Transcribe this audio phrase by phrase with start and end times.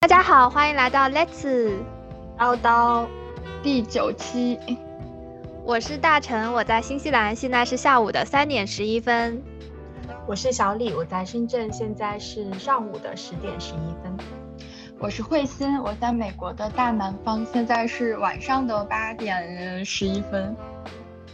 [0.00, 1.72] 大家好，欢迎来到 Let's
[2.38, 3.04] 叨叨
[3.64, 4.56] 第九期。
[5.64, 9.42] 我是大成，我在新西兰，现在是下午的三点十一分。
[10.24, 14.16] 我是小李，我在深圳，现在是上午的十点十一分。
[15.00, 20.56] 我是慧心，我在美国的大南方，现在是晚上的八点十一分。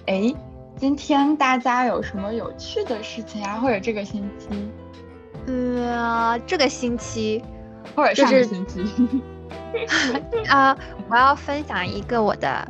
[0.06, 0.34] 哎，
[0.78, 3.56] 今天大家有什么有趣的事情啊？
[3.56, 4.70] 或者这个星期？
[5.46, 7.44] 呃，这个星期，
[7.94, 8.84] 或者上个星期。
[10.48, 10.76] 啊，
[11.10, 12.66] 我要分享一个我的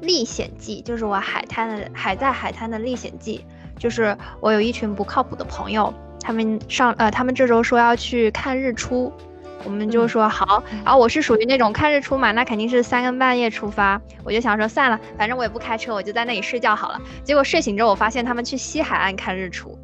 [0.00, 3.44] 历险记，就是我海滩的海在海滩的历险记。
[3.78, 9.10] 就是我有一群不靠谱的朋友，他们上呃，他们这周说要去看日出，
[9.64, 10.62] 我们就说好。
[10.84, 13.98] 然后我是属于那种看日出嘛，那肯定是三更半夜出发。
[14.22, 17.00] 我就想说算了，反正我也不开车，我就在那里睡觉好了。
[17.24, 19.78] 结果睡醒之后，我发现他们去西海岸看日出，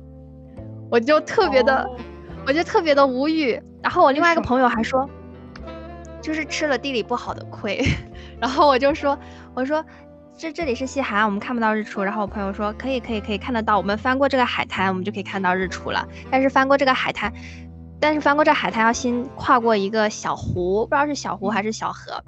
[0.90, 1.88] 我就特别的，
[2.46, 3.60] 我就特别的无语。
[3.82, 5.09] 然后我另外一个朋友还说，
[6.23, 7.84] 就是吃了地理不好的亏。
[8.41, 9.18] 然后我就说，
[9.54, 9.84] 我说。
[10.38, 12.02] 这这里是西海岸，我们看不到日出。
[12.04, 16.06] 然后我朋友说可以可以可以看得到，我们翻过这个海滩，我们就可以看到日出了。
[16.30, 17.32] 但是翻过这个海滩，
[17.98, 22.23] 但是翻过这海滩要先跨过一个小湖，不知道是小湖还是小河。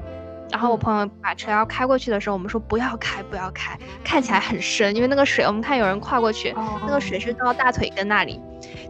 [0.51, 6.55] 然后我朋友把车要开过去的时候，我们说不要开不要开，看起来很深，因为那个水我们看有人跨过去，
[6.87, 8.41] 那个水是到大腿根那里。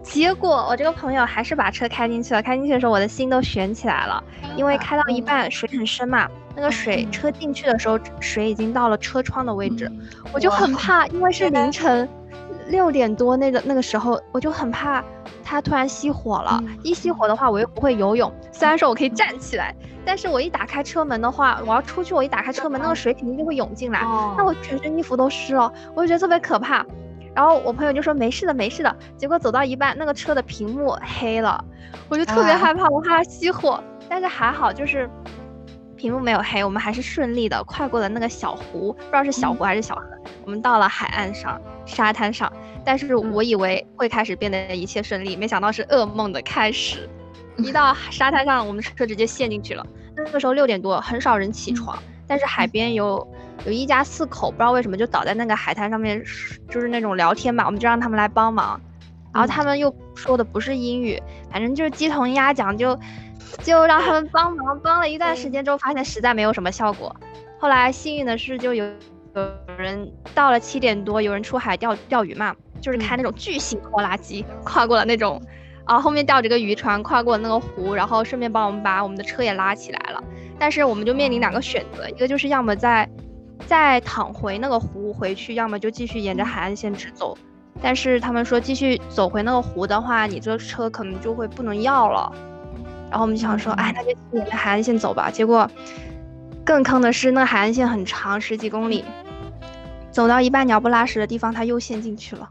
[0.02, 4.22] 结果我这个朋友还是把车开进去了，开进去的时候我的心都悬起来了，
[4.56, 6.28] 因为开到一半水很深嘛。
[6.56, 9.88] 那个水车进去的时候，水已经到了车窗的位置，
[10.32, 12.08] 我就很怕，因为是凌晨
[12.68, 15.02] 六点多那个那个时候，我就很怕
[15.42, 16.62] 它突然熄火了。
[16.82, 18.32] 一熄火的话，我又不会游泳。
[18.52, 24.00] 虽然说我可以站起来，但是我一打开车门的话，我要出去，我一打开车门，那个水肯定就会涌进来，
[24.36, 26.84] 那我全身衣服都湿了，我就觉得特别可怕。
[27.34, 28.96] 然后我朋友就说没事的，没事的。
[29.16, 31.64] 结果走到一半，那个车的屏幕黑了，
[32.08, 33.82] 我就特别害怕，我怕它熄火。
[34.08, 35.08] 但是还好，就是。
[35.98, 40.04] 屏幕没有黑，我们还是顺利的跨过了那个小湖，不知道是小湖还是小河。
[40.44, 42.50] 我们到了海岸上，沙滩上。
[42.84, 47.10] 但是我以为会开始变得一切顺利，没想到是噩梦的开始。
[47.58, 49.84] 一到沙滩上，我们车直接陷进去了。
[50.16, 53.26] 那个时候六点多，很少人起床，但是海边有
[53.66, 56.22] 有一家四口，不知道为什么就倒在那个海滩上面，
[56.70, 58.80] 就是那种聊天嘛，我们就让他们来帮忙。
[59.34, 61.20] 然后他们又说的不是英语，
[61.50, 62.96] 反正就是鸡同鸭讲就。
[63.62, 67.14] 就让他们帮忙，帮了一段时间之后，发现实在没有什么效果。
[67.58, 68.84] 后来幸运的是，就有
[69.34, 75.40] 有人到了七点多，有人出海钓钓鱼嘛，就是开那种巨型拖拉机跨过了那种，
[75.84, 80.22] 啊，后面吊着个渔船跨过那个湖，然后顺便帮我们把我们的车也拉起来了。
[80.58, 83.08] 但是我们就面临两个选择，一个就是要么再
[83.66, 87.36] 再躺回那个湖回去，要么就继续沿着海岸线直走。
[87.80, 92.32] 但是他们说继续走回那个湖的话，你这车可能就会不能要了。
[93.10, 95.30] 然后我们就想说，哎，那就沿着海岸线走吧。
[95.30, 95.70] 结果
[96.64, 99.04] 更坑的是，那海岸线很长，十几公里，
[100.10, 102.48] 走到一半鸟不拉屎的地方，它又陷进去了。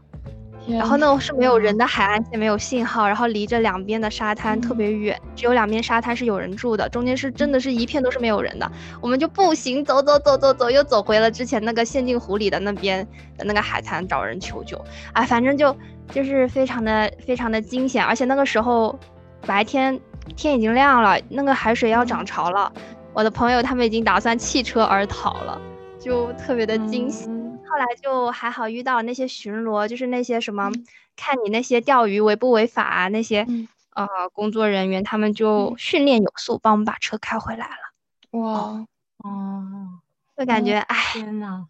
[0.68, 8.70] 然后那是没有人的海岸线，没有信号，然后离着两边的沙滩特别远，只有两边沙滩是有人住的，中间是真的是一片都是没有人的。
[9.00, 13.06] 我们就步行走走走走走，又走回了之前那个陷进湖里的那边
[13.38, 14.78] 的那个海滩找人求救。
[15.14, 15.74] 哎，反正就
[16.10, 18.98] 就是非常的非常的惊险，而且那个时候
[19.46, 19.98] 白天。
[20.36, 22.72] 天已经亮了，那个海水要涨潮了。
[23.12, 25.60] 我的朋友他们已经打算弃车而逃了，
[25.98, 27.26] 就特别的惊喜。
[27.26, 30.70] 后来就还好遇到那些巡逻，就是那些什么
[31.16, 33.46] 看你那些钓鱼违不违法啊那些
[33.94, 38.38] 呃工作人员，他们就训练有素，帮我们把车开回来了。
[38.38, 38.86] 哇，
[39.18, 39.64] 哦，
[40.36, 41.66] 就感觉哎，天呐，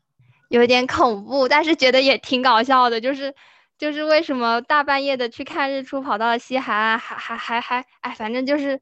[0.49, 3.35] 有点恐怖，但是觉得也挺搞笑的，就是。
[3.79, 8.81] 就是为什么大半夜的去看日出，跑到了西海岸，还还还还，哎，反正就是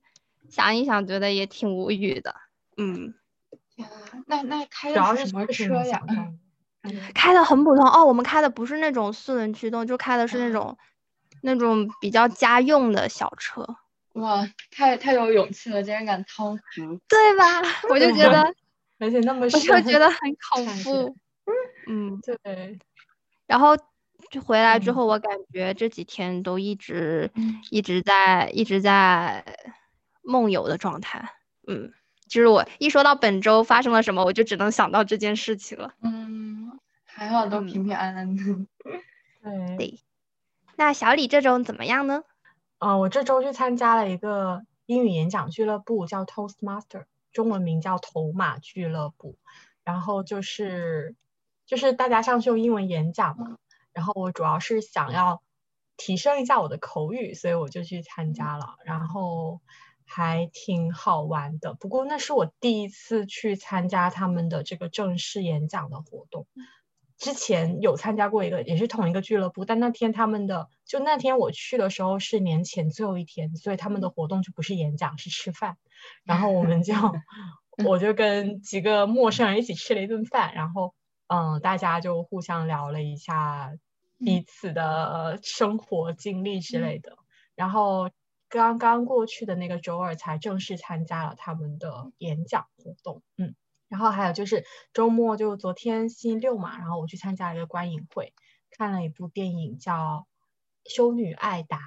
[0.49, 2.35] 想一想，觉得也挺无语的。
[2.79, 3.15] 嗯，
[4.27, 6.01] 那那开的什么车呀？
[7.15, 10.79] 开的很普通哦，我们开的不是那种四轮驱动，就开的是那种
[11.43, 13.67] 那种比较家用的小车。
[14.15, 16.61] 哇，太太有勇气了，竟然敢掏湖，
[17.07, 17.61] 对吧？
[17.91, 18.55] 我就觉得，
[18.99, 20.19] 而且那么，我就觉得很
[20.51, 21.17] 恐怖。
[21.87, 22.79] 嗯，对，
[23.47, 23.77] 然后。
[24.31, 27.31] 就回来之后，我感觉这几天都一直
[27.71, 29.45] 一直在一直在
[30.23, 31.31] 梦游的状态。
[31.67, 31.93] 嗯，
[32.29, 35.95] 就是我一说到本周发生了什么，我就只能想到这件事情了。
[36.03, 38.43] 嗯，还好都平平安安的。
[39.79, 40.01] 对。
[40.77, 42.23] 那小李这周怎么样呢？
[42.79, 49.37] 啊，我这周去参加了一个英语演讲俱乐部，叫 Toastmaster，中文名叫头马俱乐部。
[49.85, 51.15] 然后就是
[51.65, 53.57] 就是大家上去用英文演讲嘛。
[53.97, 55.43] 然后我主要是想要
[55.97, 58.77] 提升一下我的口语，所以我就去参加了。
[58.85, 59.63] 然后
[60.05, 61.73] 还挺好玩的。
[61.73, 66.47] 不过那是我第一次去参加他们的这个正式演讲的活动。
[67.17, 75.79] 之前有参加过一个，也是同一个俱乐部，但那天他们的就那天我去的时候是年前最后一天，所以他们的活动就不是演讲，是吃饭。
[76.25, 76.93] 然后我们就
[77.87, 80.95] 我就跟几个陌生人一起吃了一顿饭，然后
[81.29, 83.73] 嗯，大家就互相聊了一下
[84.19, 87.17] 彼此的生活经历之类的。
[87.55, 88.11] 然后
[88.49, 93.55] 刚刚过去的那个周二才正式参加了他们的演讲活动，嗯。
[93.89, 98.35] 然后还有就是周末就昨天星期六嘛，然后我去参加一个观影会，
[98.69, 100.27] 看了一部电影叫
[100.93, 101.79] 《修女艾达》，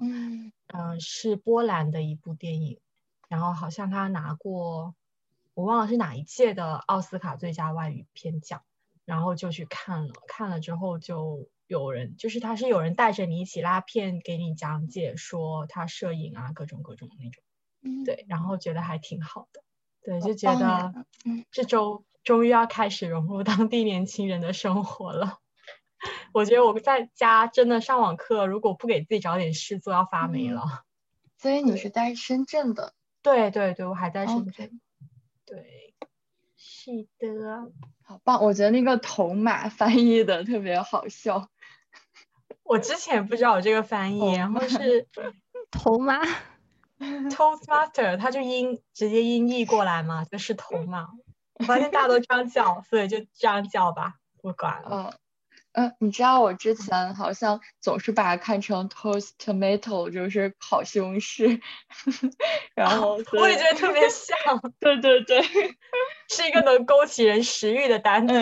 [0.00, 2.80] 嗯嗯是波兰的一部电影，
[3.28, 4.96] 然后好像他拿过，
[5.54, 8.64] 我忘了是哪一届的奥斯卡最佳外语片奖，
[9.08, 17.42] 然后就去看了，看了之后就有人就是他是有人带着你一起拉片给你讲解说他摄影啊各种各种那种，
[18.04, 19.62] 对，然后觉得还挺好的。
[20.02, 21.06] 对，就觉得
[21.50, 25.38] 这周终于要开始融入当地年轻人的生活了。
[26.34, 30.84] 我觉得我在家真的上网课，如果不给自己找点事做，要发霉了。
[31.40, 32.92] 所以你是在深圳的？
[33.22, 34.80] 对对对，我还在深圳。
[35.46, 35.94] 对，
[36.56, 37.72] 是的。
[38.08, 38.42] 好棒！
[38.42, 41.46] 我觉得那个头马 翻译的特别好笑。
[42.64, 45.06] 我之前不知道有这个翻译，然后是
[45.70, 46.22] 头马。
[46.98, 51.06] Toastmaster，他就音直接音译过来嘛，就是头马。
[51.52, 55.14] 我发现大家都这样叫，所以就这样叫吧，不管了。
[55.72, 61.60] 嗯，你知道我之前好像总是把它看成 toast tomato，就是烤西红柿。
[62.74, 64.36] 然后我也觉得特别像。
[64.80, 65.40] 对对对，
[66.30, 68.34] 是一个能勾起人食欲的单词。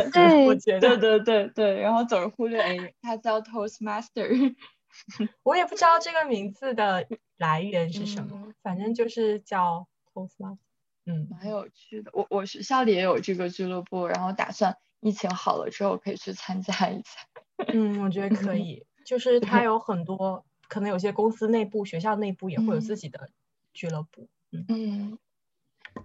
[0.47, 0.81] 我觉得。
[0.81, 4.55] 对对对对，然后总是忽略哎，它叫 Toastmaster。
[5.43, 7.07] 我也不知道这个名字的
[7.37, 10.57] 来源是什么，反正就是叫 Toastmaster，
[11.05, 12.11] 嗯，蛮有趣的。
[12.15, 14.75] 我我学校里也有这个俱乐部，然后打算
[15.07, 17.21] 疫情好了之后可以去参加一下。
[17.73, 23.31] 嗯，我觉得可以，就是它有很多，可能有些公司内部、学校内部也会有自己的
[23.73, 24.29] 俱乐部。
[24.51, 25.19] 嗯，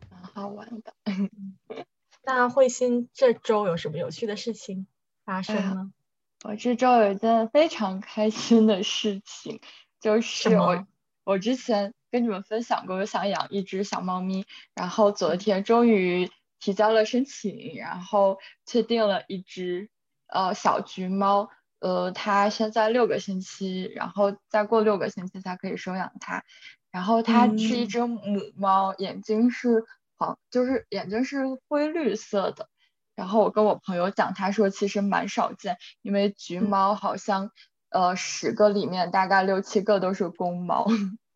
[0.10, 0.94] 蛮好玩的。
[2.24, 4.86] 那慧心这周有什么有趣的事情
[5.26, 5.92] 发生呢？
[6.46, 9.60] 我这周有一件非常开心的事情，
[10.00, 10.86] 就是我
[11.24, 16.30] 我之前跟你们分享过，我想养一只小猫咪，然后昨天终于
[16.62, 19.90] 提交了申请，然后确定了一只
[20.28, 21.50] 呃小橘猫，
[21.80, 26.44] 呃它现在六个星期，然后再过六个星期才可以收养它，
[26.92, 28.22] 然后它是一只母
[28.56, 29.84] 猫，眼睛是
[30.18, 32.70] 黄，就是眼睛是灰绿色的。
[33.16, 37.52] 然后我跟我朋友讲，他说其实蛮少见，因为橘猫好像
[37.90, 40.88] 呃十个里面大概六七个都是公猫，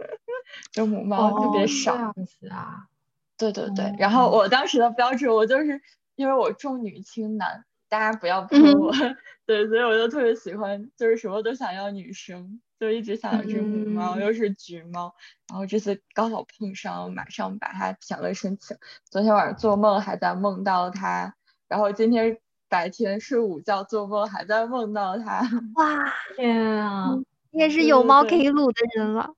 [0.71, 1.95] 就母猫特别少。
[1.95, 2.87] 这样子啊？
[3.37, 3.93] 对对对。
[3.97, 5.81] 然后我当时的标志，我就是
[6.15, 8.91] 因为我重女轻男，大家不要喷我。
[9.45, 15.13] 对，所以我就特别喜欢，就是什么都想要女生，就一直想要只母猫，又是橘猫。
[15.47, 18.75] 然后这次刚好碰上，马上把它填了申请。
[19.03, 21.35] 昨天晚上做梦还在梦到它。
[21.67, 22.39] 然后今天
[22.69, 25.41] 白天睡午觉做梦，还在梦到它。
[25.75, 27.15] 哇，天啊！
[27.51, 29.29] 你也是有猫可以撸的人了。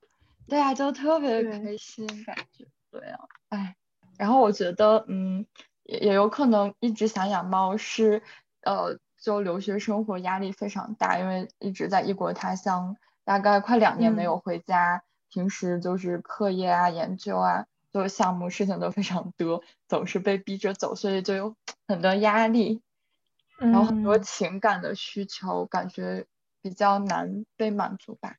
[0.48, 2.64] 对啊，就特别开心，感觉。
[2.90, 3.18] 对啊，
[3.50, 3.76] 哎，
[4.18, 5.46] 然后我觉得，嗯，
[5.84, 8.22] 也也有可能一直想养猫是，
[8.62, 17.66] 呃，就留学生活压力非常大，因为一直在异国他乡，大概快两年没有回家，平时就是课业啊、研究啊。
[17.90, 21.56] 做项目事情都非常多，总是被逼着走，所以就有
[21.88, 22.82] 很多压力，
[23.56, 26.26] 然后很多情感的需求，感觉
[26.60, 28.36] 比较难被满足吧。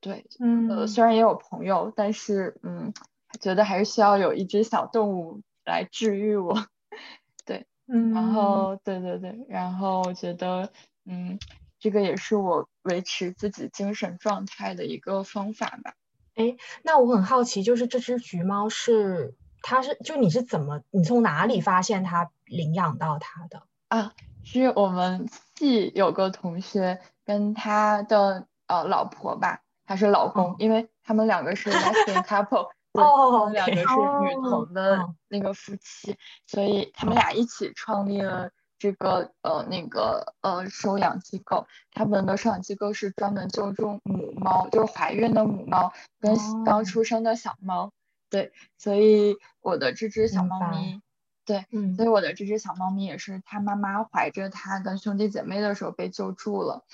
[0.00, 2.92] 对，嗯，呃，虽然也有朋友，但是嗯，
[3.40, 6.66] 觉得还是需要有一只小动物来治愈我。
[7.44, 10.70] 对，嗯，然后对对对，然后我觉得
[11.04, 11.38] 嗯，
[11.78, 15.94] 这个也是我维持自己精神状态的一个方法吧。
[16.34, 24.12] 哎，那我很好奇，就是这只橘猫是，它是，就你是怎么，你从哪里发现它领养到它的啊？
[24.44, 33.82] 是我们系有个同学跟他的呃老婆吧，还是老公，因为他们两个是 lesbian couple，他们两个是
[34.20, 36.16] 女同的那个夫妻，
[36.46, 38.50] 所以他们俩一起创立了。
[38.80, 47.90] 这个呃那个呃收养机构，他们的收养机构是专门救助母猫，就是怀孕的母猫跟刚出生的小猫。
[48.30, 51.02] 对，所以我的这只小猫咪，
[51.44, 51.66] 对，
[51.96, 56.84] 所以我的这只小猫咪也是它妈妈怀着它跟兄弟姐妹的时候被救助了。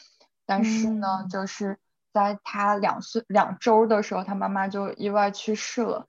[0.46, 1.78] 但是呢，就是
[2.14, 6.06] 在他两岁两周的时候，他妈妈就意外去世了，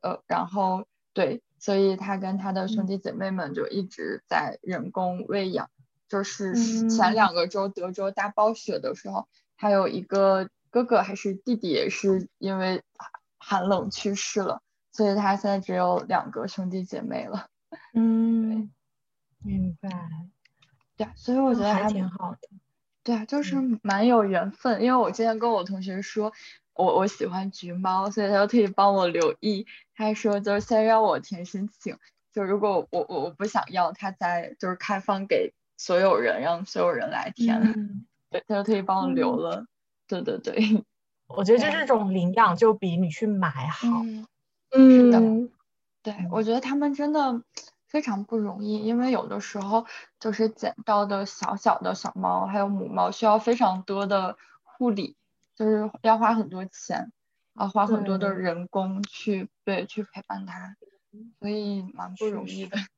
[0.00, 5.68] 呃，然后对，所以他跟他的兄弟姐妹们就一直在人工喂养。
[6.08, 6.54] 就是
[6.88, 12.82] 前两个周德州大暴雪的时候，他有一个哥哥还是弟弟也是因为
[13.36, 14.62] 寒冷去世了，
[14.92, 17.48] 所以他现在只有两个兄弟姐妹了。
[17.92, 18.70] 嗯，
[19.42, 19.90] 明白。
[20.96, 22.48] 对，所以我觉得还挺好的。
[23.08, 24.82] 对啊，就是蛮有缘分。
[24.82, 26.30] 因为我之前跟我同学说，
[26.74, 29.66] 我我喜欢橘猫，所以他就特意帮我留意。
[29.94, 31.96] 他说就是先让我填申请，
[32.34, 35.54] 就如果我我我不想要，他再就是开放给。
[35.78, 39.64] 所有人让所有人来填，对，他就特意帮我留了。
[40.06, 40.84] 对对对，
[41.28, 43.88] 我觉得就这种领养就比你去买好。
[44.70, 45.20] 嗯，是的，
[46.02, 47.42] 对，我觉得他们真的
[47.88, 49.86] 非常不容易，因为有的时候
[50.20, 55.16] 就是捡到的小小的小猫还有母猫需要非常多的护理，
[55.56, 57.10] 就是要花很多钱，
[57.54, 60.76] 啊，花很多的人工去对去陪伴它，
[61.40, 62.76] 所以蛮不容易的。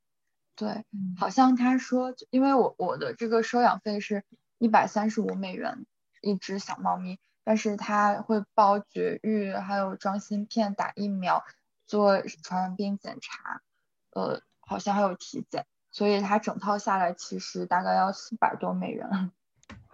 [0.56, 0.84] 对，
[1.16, 4.24] 好像他说，因为我我的这个收养费是
[4.58, 5.86] 一百三十五美元
[6.20, 11.44] 一只小猫咪，但是它会包绝育，还有装芯片、打疫苗、
[11.86, 13.62] 做传染病检查，
[14.10, 19.32] 呃，好像还有体检，所以它整套下来其实大概要四百多美元。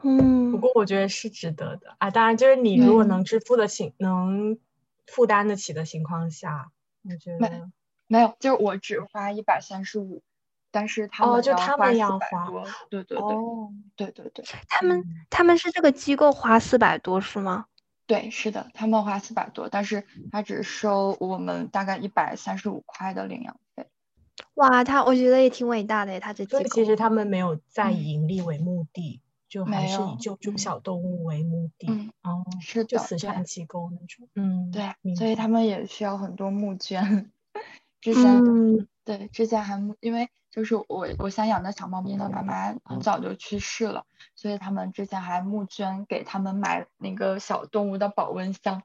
[0.03, 4.59] 嗯，不过我觉得是值得的啊，当然就是你如果能支付的情，能
[5.07, 6.71] 负担得起的情况下，
[7.05, 7.71] 我觉得
[8.07, 10.23] 没有，就是我只花一百三十五。
[10.71, 12.51] 但是他们就他们要花，
[12.91, 13.27] 对对对，
[13.97, 17.65] 对对对，他们他们是这个机构花四百多是吗？
[18.07, 23.89] 对，是的，他们花四百多，但是他只收我们大概一百三十五块的领养费。
[24.55, 31.89] 哇，他我觉得也挺伟大的，他这所以其实他们没有再以盈利为目的，就还是以救助小动物为目的，
[32.23, 37.31] 哦，是就慈善机构那种，嗯，对，所以他们也需要很多募捐。
[38.01, 38.43] 之前
[39.05, 40.29] 对之前还募，因为。
[40.49, 48.83] 就是我我想养的小猫咪的妈妈很早就去世了，所以他们之前还募捐给他们买那个小动物的保温箱。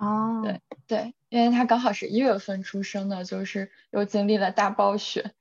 [0.00, 5.32] 哦，对对，因为他刚好是一月份出生的，就是又经历了大暴雪，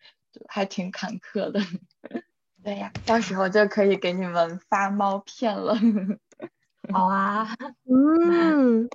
[0.48, 1.60] 还挺坎坷的。
[2.64, 5.76] 对呀，到时候就可以给你们发猫片了。
[6.92, 7.56] 好啊，
[7.90, 8.90] 嗯，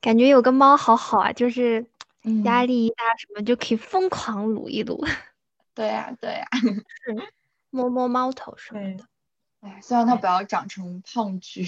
[0.00, 1.86] 感觉有个猫好好啊，就是。
[2.44, 5.02] 压力一大，什么就可以疯狂撸一撸。
[5.72, 6.46] 对呀，对呀，
[7.70, 9.04] 摸摸猫头什么的。
[9.60, 11.64] 哎，希望它不要长成胖橘。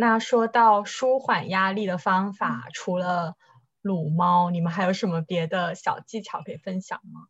[0.00, 3.34] 那说到舒缓压力的方法，除了
[3.82, 7.22] 撸猫，你们还有什么别的小技巧可以分享吗？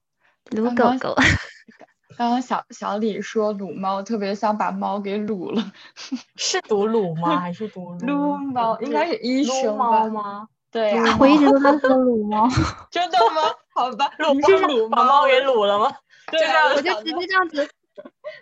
[0.51, 1.17] 撸狗狗。
[2.19, 5.73] 刚刚小小李说撸猫特别想把猫给撸了，
[6.37, 7.39] 是读撸吗？
[7.41, 8.79] 还是读撸猫？
[8.81, 10.47] 应该是医生吗？
[10.71, 12.47] 对呀，我一直都在 说撸猫，
[12.91, 13.41] 真的吗？
[13.75, 15.91] 好吧，撸猫撸把猫给撸了吗？
[16.31, 17.71] 对啊，我就直接这样子，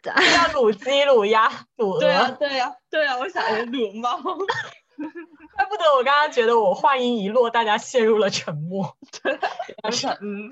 [0.03, 0.13] 叫
[0.55, 2.01] 卤鸡、卤鸭、卤鹅。
[2.01, 4.17] 对呀，对呀，对呀，我想着撸猫，
[5.57, 8.97] 怪不得我刚刚觉得我话音一落，大家陷入了沉默。
[9.23, 9.39] 对，
[9.83, 10.51] 我想嗯，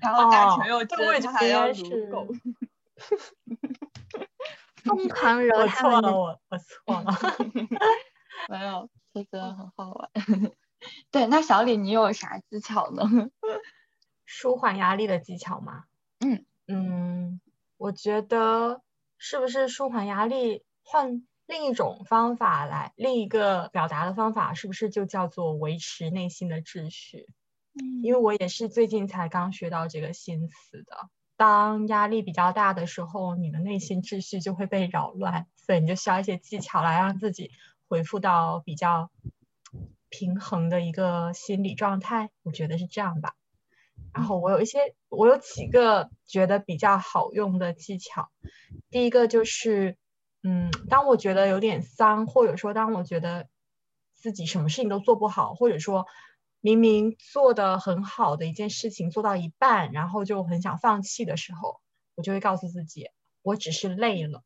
[0.00, 2.26] 然后大成又接着还要撸狗，
[4.84, 7.18] 疯狂揉我错了，我我错了，
[8.48, 8.88] 没有。
[9.14, 10.10] 这个很好玩，
[11.10, 13.02] 对，那小李你有啥技巧呢？
[14.24, 15.84] 舒缓压力的技巧吗？
[16.20, 17.38] 嗯嗯，
[17.82, 18.80] 我觉得
[19.18, 27.26] 是不是舒缓压力换另一种方法来，另一个表达的方法是不是就叫做维持内心的秩序？
[27.74, 31.08] 嗯，因为我也是最近才刚学到这个新词的。
[31.36, 37.50] 当压力比较大的时候，你的内心秩序就会被扰乱，所以你就需要一些技巧来让自己。
[37.88, 39.10] 回复到比较
[40.08, 43.34] 平衡的一个心理状态，我觉得是这样吧。
[44.12, 48.30] 然后我有一些，我有几个觉得比较好用的技巧。
[48.90, 49.96] 第一个就是，
[50.42, 53.48] 嗯，当我觉得有点丧，或者说当我觉得
[54.14, 56.06] 自己什么事情都做不好，或者说
[56.60, 61.80] 明明做的很好的一件事情做到一半，然后就很想放弃的时候，
[62.14, 63.08] 我就会告诉自己，
[63.42, 64.42] 我只是累了，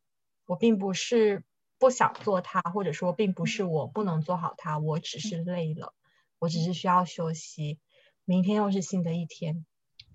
[0.46, 1.44] 我并不是。
[1.78, 5.92] 不想做它，或者说并不是我不能做好它，我只是累了，
[6.38, 7.78] 我只是需要休息。
[8.26, 9.64] 明天又是新的一天，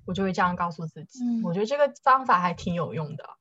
[0.05, 1.23] 我就会这样告诉自己。
[1.43, 3.37] 我觉得这个方法还挺有用的。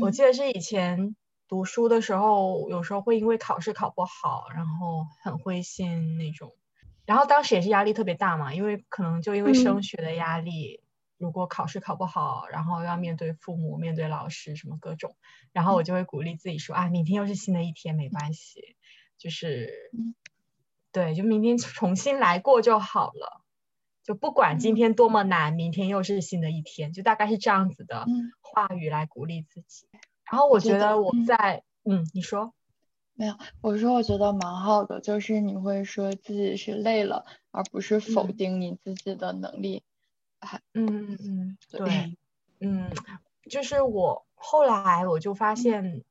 [0.00, 1.16] 我记得是以前
[1.48, 6.52] 读书的时候，有时候会因为考试考不好，然后很灰心那种。
[7.04, 10.82] 然后当时也是压力特别大嘛，因为可能就因为升学的压力，
[11.18, 15.14] 如果考试考不好，然后要面对父母、面对老师什么各种，
[15.52, 18.76] 然后我就会鼓励自己说啊，明天又是新的一天，没关系，
[19.18, 19.90] 就是，
[20.90, 23.41] 对，就明天重新来过就好了。
[24.04, 28.32] 就不管今天多么难，明天又是新的一天，就大概是这样子的嗯。
[28.40, 29.86] 话语来鼓励自己。
[30.30, 31.24] 然后我觉得我嗯。
[31.24, 32.52] 在，嗯，你说，
[33.14, 38.36] 没有，我说我觉得蛮好的，就是你会说自己是累了，而不是否嗯。
[38.36, 39.82] 定你自己的能力。
[40.74, 42.16] 嗯嗯嗯，对对，
[42.60, 42.90] 嗯，
[43.48, 46.02] 就是我后来我就发现，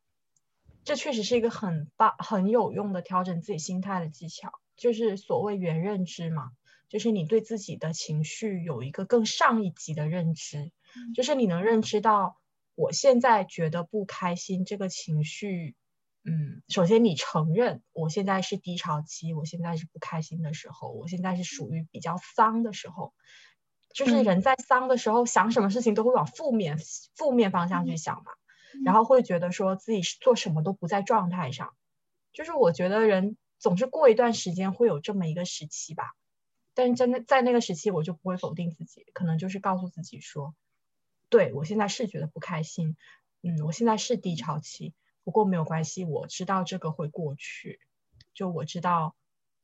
[0.85, 6.51] 这确实是一个很棒、很有用的调整自己心态的技巧，就是所谓原认知嘛，
[6.91, 10.73] 就是你对自己的情绪有一个更上一级的认知，
[11.15, 12.41] 就是你能认知到
[12.75, 15.77] 我现在觉得不开心这个情绪。
[16.25, 23.13] 嗯，首先你承认我现在是低潮期，我现在是不开心的时候，我现在是属于比较丧的时候，
[23.95, 24.23] 就是嗯。
[24.25, 26.77] 人在丧的时候想什么事情都会往负面
[27.15, 28.33] 负面方向去想嘛，
[28.85, 31.73] 然后会觉得说自己做什么都不在状态上，
[32.33, 36.11] 就是我觉得人总是过一段时间会有这么一个时期吧，
[36.73, 40.55] 但是在那在那个时期我就不会否定自己，可能就是告诉自己说，
[41.29, 42.95] 对我现在是觉得不开心，
[43.41, 47.79] 嗯，我现在是低潮期，不过没有关系，我知道这个会过去，
[48.33, 49.15] 就我知道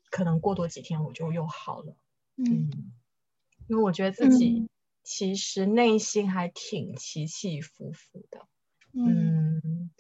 [0.10, 1.96] 可能过多几天我就又好了。
[2.36, 2.94] 嗯嗯，
[3.68, 4.70] 因为我觉得自己嗯。
[5.04, 8.48] 其实内心还挺起起伏伏的，
[8.94, 9.62] 嗯。
[9.64, 9.92] 嗯，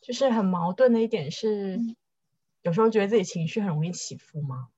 [0.00, 1.96] 就是很矛盾的一点是嗯，
[2.62, 4.68] 有时候觉得自己情绪很容易起伏嘛，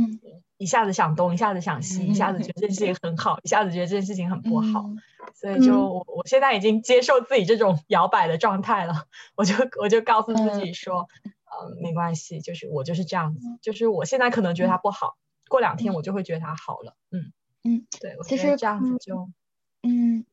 [0.00, 0.20] 嗯。
[0.58, 4.98] 一下子想东，一下子想西，一下子觉得这件事情很好，一下子觉得这件事情很不好，嗯。
[5.34, 5.90] 所以就嗯。
[5.90, 11.08] 我我现在已经接受自己这种摇摆的状态了，我就我就告诉自己说，
[11.44, 15.16] 呃，没关系，就是我就是这样子，就是我现在可能觉得它不好，
[15.48, 19.30] 过两天我就会觉得它好了，嗯嗯，对，我其实觉得这样子嗯就，
[19.82, 20.24] 嗯，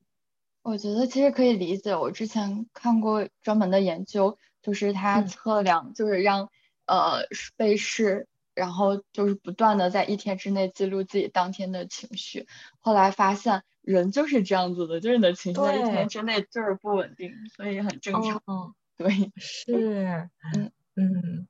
[0.63, 1.95] 我觉得其实可以理解。
[1.95, 5.27] 我之前看过专门的研究，就是它嗯。
[5.27, 6.49] 测量，就是让
[6.87, 7.19] 呃
[7.55, 12.47] 被试，然后就是不断的在一天之内记录自己当天的情绪。
[12.79, 18.41] 后来发现人就是这样子的，就是你的情绪在一天之内就是不稳定，所以很正常。
[18.47, 20.71] 嗯，对， 是， 嗯。
[20.95, 21.47] 嗯，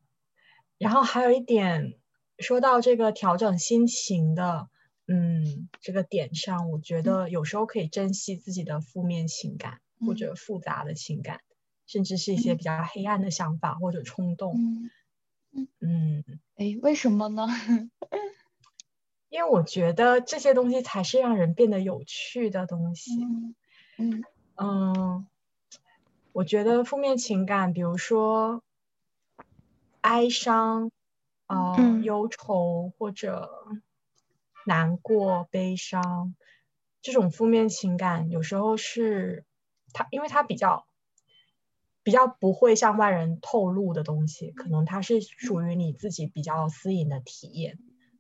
[0.80, 1.96] 然后还有一点，
[2.40, 4.70] 说到这个调整心情的，
[5.08, 10.16] 嗯，这个点上，我觉得有时候可以珍惜自己的负面情感或嗯。
[10.16, 11.42] 者复杂的情感，
[11.88, 12.56] 甚至是一些嗯。
[12.56, 14.92] 比较黑暗的想法或者冲动，嗯，
[15.80, 16.24] 嗯，
[16.56, 17.48] 哎，为什么呢？
[19.30, 23.24] 因为我觉得这些东西才是让人变得有趣的东西。
[23.24, 23.56] 嗯
[23.98, 24.24] 嗯
[24.56, 25.28] 嗯，
[26.32, 28.64] 我觉得负面情感，比如说
[30.02, 30.92] 哀伤、
[31.48, 33.50] 呃、嗯忧愁或者
[34.66, 36.36] 难过、悲伤，
[37.02, 39.44] 这种负面情感有时候是
[39.94, 40.86] 它，因为它比较
[42.06, 47.80] 比较不会向外人透露的东西，可能它是属于你自己比较私隐的体验，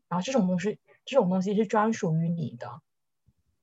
[0.09, 2.81] 然后这种东西这种东西是专属于你的，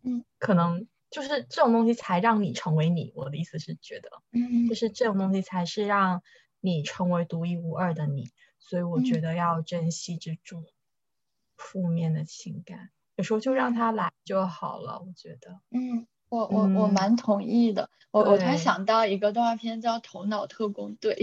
[0.04, 3.12] 嗯，可能就是这种东西才让你成为你。
[3.16, 4.08] 我的意思是觉得。
[4.30, 6.22] 嗯就是这种东西才是让
[6.60, 8.30] 你成为独一无二的你，
[8.60, 10.64] 所以我觉得要珍惜这种
[11.56, 15.00] 负面的情感，有时候就让它来就好了。
[15.00, 16.94] 我觉得，嗯，我我我嗯。
[16.94, 17.90] 蛮同意的。
[18.10, 21.14] 我我突然想到一个动画片叫《头脑特工队》，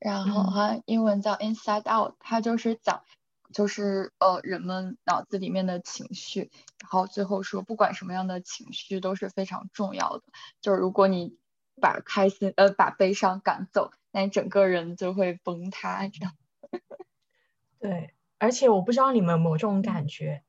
[0.00, 0.50] 然后嗯。
[0.50, 3.04] 好像英文叫 Inside Out，它就是讲
[3.52, 10.24] 就是呃人们脑子里面的情绪，然后最后说不管什么样的情绪都是非常重要的，
[10.60, 11.36] 就是如果你
[11.80, 16.32] 把开心呃把悲伤赶走，那你整个人就会崩塌这样。
[17.78, 20.42] 对，而且我不知道你们有没有这种感觉，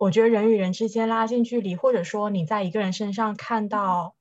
[0.00, 4.14] 我觉得人与人之间拉近距离，或者说你在一个人身上看到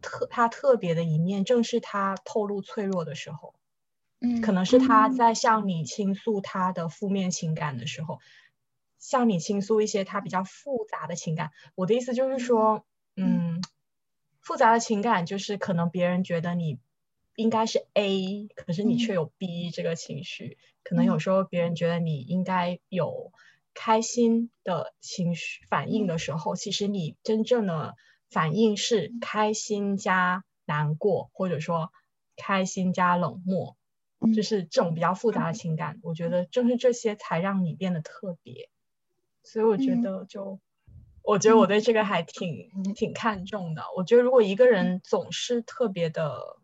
[0.00, 3.52] 特他特别的一面，正是他透露脆弱的时候。
[4.20, 8.20] 嗯，可能是他嗯在向你倾诉他的负面情感的时候，
[9.00, 11.50] 向你倾诉一些他比较复杂的情感。
[11.74, 12.86] 我的意思就是说，
[13.16, 13.60] 嗯，
[14.40, 16.78] 复杂的情感就是可能别人觉得你
[17.34, 20.56] 应该是 A，可是你却有 B 这个情绪。
[20.84, 23.32] 可能有时候别人觉得你应该有
[23.76, 27.94] 开心的情绪反应的时候，其实你真正的
[28.28, 31.92] 反应是开心加难过，或者说
[32.34, 33.76] 开心加冷漠。
[34.18, 38.70] 嗯就是这种比较复杂的情感，我觉得正是这些才让你变得特别。
[39.42, 40.58] 所以我觉嗯得就，
[41.22, 43.82] 我觉得我对这个还挺挺看重的。
[43.94, 46.56] 我觉得如果一个人总是特别的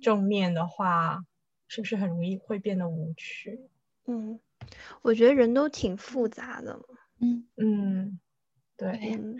[0.00, 1.24] 正面的话，
[1.66, 3.68] 是不是很容易会变得无趣？
[4.06, 4.38] 嗯，
[5.02, 6.80] 我觉得人都挺复杂的。
[7.18, 8.20] 嗯嗯，
[8.76, 8.98] 对。
[9.14, 9.38] 嗯，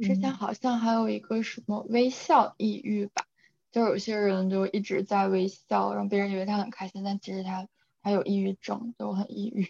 [0.00, 3.26] 之前好像还有一个什么微笑抑郁吧，
[3.70, 7.68] 就有些人就一直在微笑，让别人以为他很开心，但其实他
[8.02, 9.68] 还有抑郁症，就很抑郁。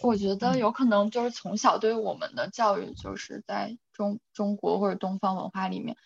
[0.00, 5.96] 我觉得有可能就是从小对我们的教育，就是在中中国或者东方文化里面，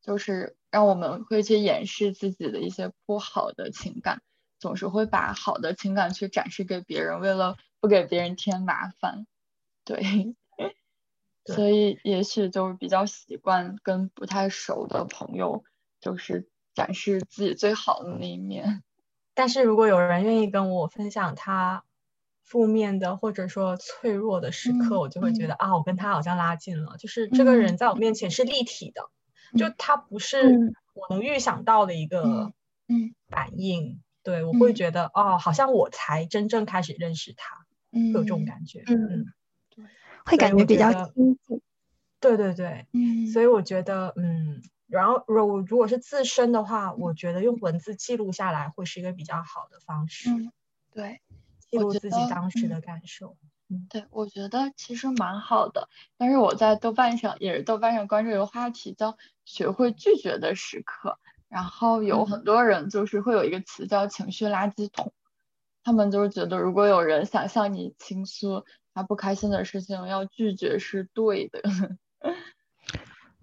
[0.00, 4.22] 就是让我们会去掩饰自己的一些不好的情感，
[4.62, 9.26] 总是会把好的情感去展示给别人，为了不给别人添麻烦。
[9.84, 10.34] 对，
[11.44, 15.64] 所以也许就是比较习惯跟不太熟的朋友，
[16.00, 18.82] 就是展示自己最好的那一面。
[19.34, 21.84] 但是如果有人愿意跟我分享他。
[22.44, 29.08] 负面的或者说脆弱的时刻，我就会觉得啊，我跟他好像拉近了，就是这个人在我面前是立体的，
[29.56, 30.58] 就他不是
[30.92, 32.52] 我能预想到的一个
[33.28, 37.56] 反应，对我会觉得哦，好像我才真正开始认识他，
[37.92, 39.26] 会有这种感觉，嗯，
[39.70, 39.84] 对，
[40.24, 41.60] 会感觉比较亲近，
[42.20, 50.30] 对对对，嗯，所以我觉得，嗯，然后如如果是自身的话，我觉得用文字记录下来会是一个比较好的方式，
[50.92, 51.20] 对。
[51.70, 53.38] 记录自己当时的感受，
[53.70, 55.88] 嗯，对，我觉得其实蛮好的。
[56.18, 61.18] 但是我在豆瓣上也是豆瓣上关注一个话题，叫“学会拒绝的时刻”。
[61.52, 65.12] 然后有很多人就是会有一个词叫“情绪垃圾桶”，
[65.84, 71.60] 他们就是觉得如果有人想向你倾诉他不开心的事情，要拒绝是对的。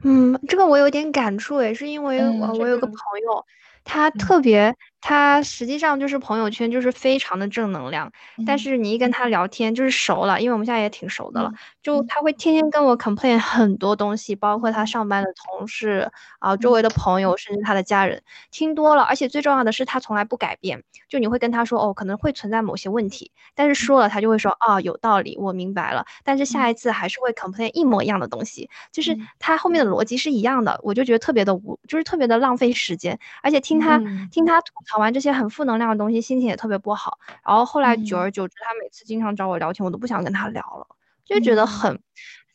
[0.02, 2.96] 嗯，这个我有点感触也，是因为我我有个朋
[3.26, 3.46] 友。
[3.84, 8.12] 他特别，他实际上就是朋友圈就是非常的正能量，
[8.46, 11.52] 但是你一跟他聊天就是熟了，因为我们现在也挺熟的了，
[11.84, 29.90] 就他会天天跟我 complain 很多东西，包括他上班的同事啊，周围的朋友，甚至他的家人，听多了，而且最重要的是他从来不改变，就你会跟他说哦，可能会存在某些问题，但是说了他就会说啊，有道理，我明白了，但是下一次还是会 complain 一模一样的东西，就是他后面的。
[29.90, 33.80] 逻辑是一样的，我就觉得特别的无，就是特别的浪费时间，而且听。
[33.80, 33.98] 听他
[34.30, 37.20] 听他吐槽完这些很负能量的东西，心情也特别不好。
[37.46, 40.88] 然后后来久而久之，他每次经常找我聊天，我都不想跟他聊了，
[41.26, 42.02] 就觉得很，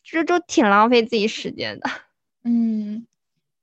[0.03, 1.89] 就是就挺浪费自己时间的。
[2.43, 3.07] 嗯，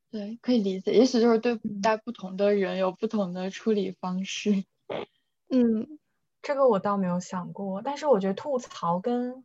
[0.09, 0.93] 对，可以理解。
[0.93, 4.63] 也许就是对待不同的人有不同的处理方式。
[5.49, 5.99] 嗯，
[6.41, 7.81] 这个我倒没有想过。
[7.81, 9.43] 但是我觉得吐槽跟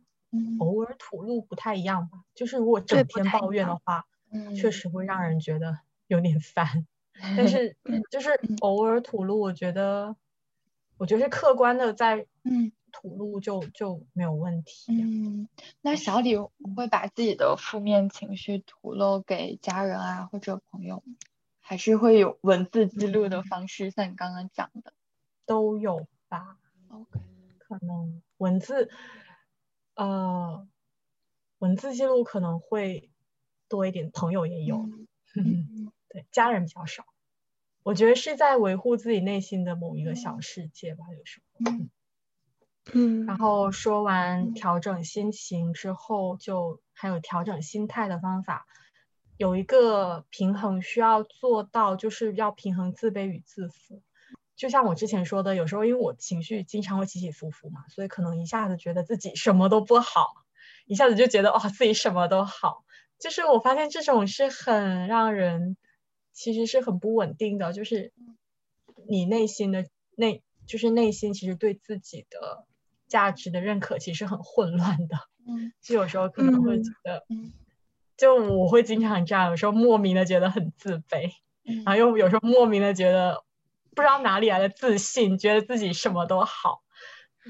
[0.59, 2.19] 偶尔吐露不太一样吧。
[2.33, 4.05] 就是如果整天抱怨的话，
[4.55, 6.87] 确实会让人觉得有点烦。
[7.35, 7.75] 但是
[8.11, 8.29] 就是
[8.61, 10.15] 偶尔吐露，我觉得，
[10.97, 14.91] 我觉得是客观的，在嗯吐露就就没有问题。
[14.91, 15.47] 嗯，
[15.81, 21.03] 那小李会把自己的负面情绪吐露给家人啊或者朋友，
[21.59, 23.91] 还是会有文字记录的方式？
[23.91, 24.93] 像你刚刚讲的，
[25.45, 26.57] 都有吧
[26.89, 27.19] ？OK，
[27.57, 28.89] 可能文字，
[29.95, 30.67] 呃，
[31.59, 33.11] 文字记录可能会
[33.67, 34.89] 多一点，朋友也有。
[35.33, 35.43] 对，
[36.31, 37.05] 家人比较少，
[37.83, 41.71] 我觉得是在维护自己内心的某一个小世界吧，有时候。
[41.71, 41.89] 嗯。
[42.93, 43.25] 嗯。
[43.25, 48.65] 然后说完调整心情之后，就还有调整心态的方法，
[49.37, 54.01] 有一个平衡需要做到，就是要平衡自卑与自负。
[54.55, 60.33] 就像我之前说的，有时候因为我情绪经常会起起伏伏嘛，所以可能一下子觉得自己什么都不好，
[60.85, 62.83] 一下子就觉得哦自己什么都好，
[63.19, 65.77] 就是我发现这种是很让人。
[66.37, 68.13] 其实是很不稳定的，就是
[69.09, 72.63] 你内心的内，就是内心其实对自己的
[73.07, 75.17] 价值的认可其实很混乱的。
[75.47, 77.25] 嗯，就有时候可能会觉得，
[78.17, 81.31] 就我会经常这样，有时候莫名的觉得很自卑，
[81.83, 83.43] 然后又有时候莫名的觉得
[83.95, 86.83] 不知道哪里来的自信，觉得自己什么都好。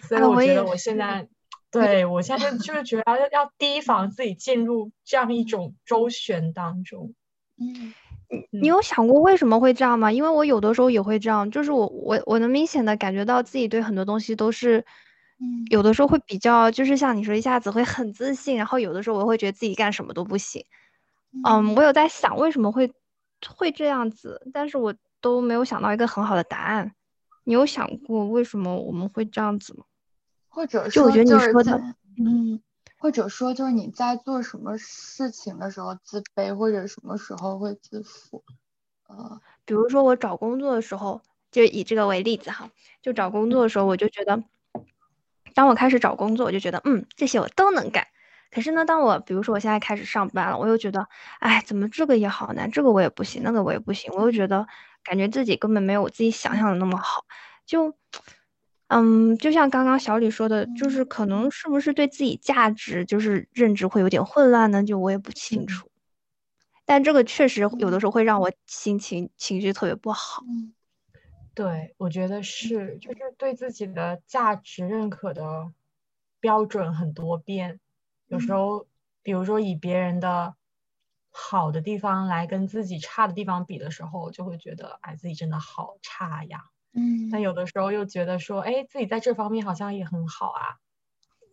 [0.08, 1.28] 所以我觉得我现在，
[1.70, 7.14] 对我现在就是觉得要要提防自己进入这样一种周旋当中。
[7.58, 7.94] 嗯。
[8.52, 10.12] 你有想过为什么会这样吗？
[10.12, 14.84] 因为我有的时候也会这样，就是我我我能明显的感觉到自己对很多东西都是，
[15.70, 20.64] 有的时候会比较，就是像你说一下子会很自信，然后有的时候我会觉得自己干什么都不行。
[21.46, 22.92] 嗯，我有在想为什么会
[23.48, 26.92] 会这样子，但是我都没有想到一个很好的答案。
[27.44, 29.86] 你有想过为什么我们会这样子吗？
[30.50, 31.72] 或者就我觉得你说的，
[32.20, 32.60] 嗯。
[32.98, 38.44] 或者说，就是你在做什么事情的时候自卑，或者什么时候会自负？
[39.08, 42.70] 呃，比如说我找工作的时候，就以这个为例子哈，
[43.02, 44.44] 就找工作的时候，我就觉得，
[45.54, 48.08] 当我开始找工作，我就觉得，嗯，这些我都能干。
[48.52, 51.08] 可是呢，当我比如说我现在开始上班了，我又觉得，
[51.40, 54.68] 哎，怎么这个也好难，这个我也不行，那个我也不行，我又觉得
[55.04, 57.26] 感觉自己根本没有我自己想象的那么好，
[57.66, 57.94] 就。
[58.90, 64.84] 嗯，就像刚刚小李说的，就是可能是不是对自己价值就是认知会有点混乱呢？
[64.84, 65.90] 就我也不清楚。
[66.86, 70.42] 但这个确实有的时候会让我心情情绪特别不好。
[70.48, 70.74] 嗯
[71.54, 75.72] 对，我觉得是，就是对自己的价值认可的
[76.40, 77.80] 标准很多变，
[78.28, 78.88] 有时嗯候，
[79.24, 80.56] 比如说以别人的
[81.32, 86.66] 好的地方来跟自己差的地方比的时候，就会觉得，哎，自己真的好差呀。
[86.98, 87.30] 嗯。
[87.32, 90.78] 但有的时候又觉得说，哎，自己在这方面好像也很好啊，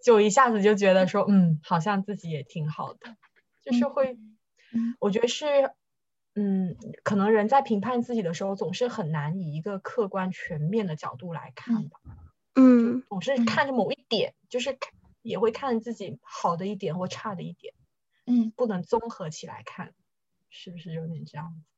[0.03, 3.17] 就一下子就觉得说，嗯，好像自己也挺好的，
[3.63, 4.15] 就是会，
[4.73, 4.97] 嗯。
[5.01, 5.71] 我觉得是，
[6.35, 12.01] 嗯，可能人在评判自己的时候，总是很难以一个客观全面的角度来看吧，
[12.55, 13.45] 嗯总是嗯。
[13.45, 14.79] 看着某一点，就是
[15.23, 17.75] 也会看自己好的一点或差的一点，
[18.27, 19.95] 嗯，不能综合起来看，
[20.49, 21.74] 是不是有点这样子？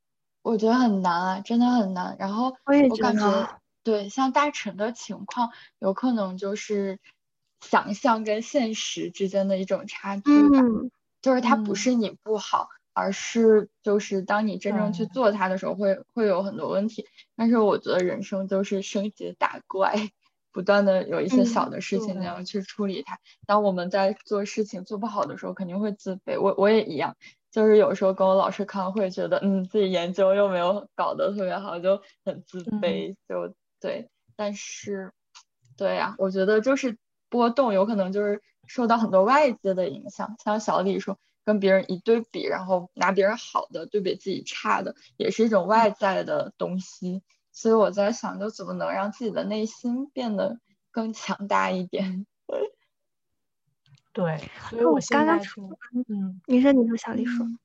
[0.47, 2.17] 我觉得很难啊，真的很难。
[2.21, 7.01] 然后我也觉我感觉得，对，像大成的情况，有可能就是
[7.61, 10.61] 想象跟现实之间的一种差距吧。
[10.61, 10.91] 嗯
[11.23, 17.05] 就是它不嗯是你不好，而是就是当你真正去做它的时候会，会有很多问题。
[17.35, 20.11] 但是我觉得人生就是升级打怪，
[20.53, 23.19] 不断的有一些小嗯的事情对你要去处理它。
[23.45, 26.41] 当我们在做事情做不好的时候，肯定会自卑。
[26.41, 27.17] 我我也一样，
[27.57, 34.11] 就是有时候跟我老师开会，觉得嗯自己研究又没有搞得特别好，就很自嗯卑，就对。
[34.37, 35.15] 但是，
[35.75, 36.99] 对呀、我觉得就是
[37.31, 47.23] 波动有可能就是受到很多外界的影响，像小李说，跟别人一对比，然后拿别人好的对比自己差的，也是一种外在的东西。
[47.53, 50.59] 所以我在想，就怎么能让自己的内心变得
[50.91, 52.27] 更强大一点？
[54.17, 54.39] 对，
[54.71, 56.41] 所以哦我现刚刚在就，嗯。
[56.47, 57.59] 你说你说小丽说，嗯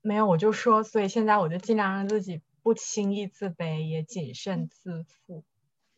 [0.00, 5.44] 没有，我就说，所以现在我就尽量让自己不轻易自卑，也谨慎自负。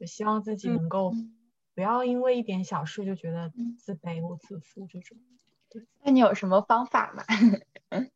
[0.00, 1.32] 就希望自己嗯能够嗯
[1.76, 5.16] 不要因为一点小事就觉得嗯自卑或自负这种。
[6.02, 7.22] 那你有什么方法吗？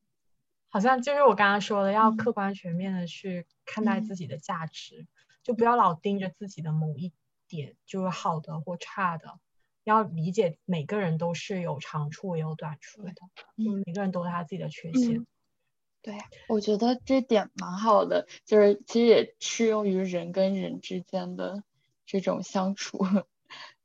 [0.68, 5.06] 好像就是我刚刚说的，要嗯客观全面的去看待嗯自己的价值，
[5.44, 7.12] 就不要老盯着自己的某一
[7.46, 9.38] 点，就是好的或差的。
[9.84, 13.12] 要理解每个人都是有长处也有短处的，
[13.56, 15.18] 嗯每个人都有他自己的缺陷。
[15.18, 15.26] 嗯
[16.04, 16.18] 对，
[16.48, 21.62] 我觉得这点蛮好的，就是其实也适用于人跟人之间的
[22.06, 22.98] 这种相处。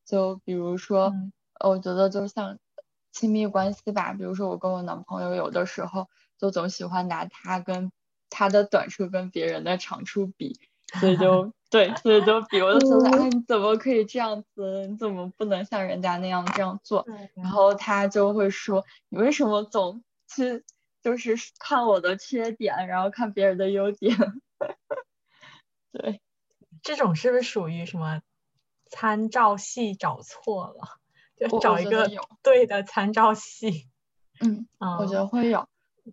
[0.03, 1.13] 就比如说，
[1.63, 2.57] 我觉得就像
[3.12, 7.91] 亲密关系吧，比如说我跟我男朋友有的时候就总喜欢拿他跟
[8.31, 10.60] 他的短处跟别人的长处比，
[10.99, 14.88] 所以就对，所以就比我就觉得，哎，你怎么可以这样子？
[14.88, 17.06] 你怎么不能像人家那样这样做？
[17.36, 20.63] 然后他就会说：“你为什么总去
[21.03, 24.15] 就是看我的缺点，然后看别人的优点？”
[25.91, 26.21] 对，
[26.82, 28.21] 这种是不是属于什么
[28.89, 30.99] 参照系找错了？
[31.38, 32.10] 就找一个
[32.43, 33.89] 对的参照系。
[34.39, 35.67] 嗯，嗯，我觉得会有。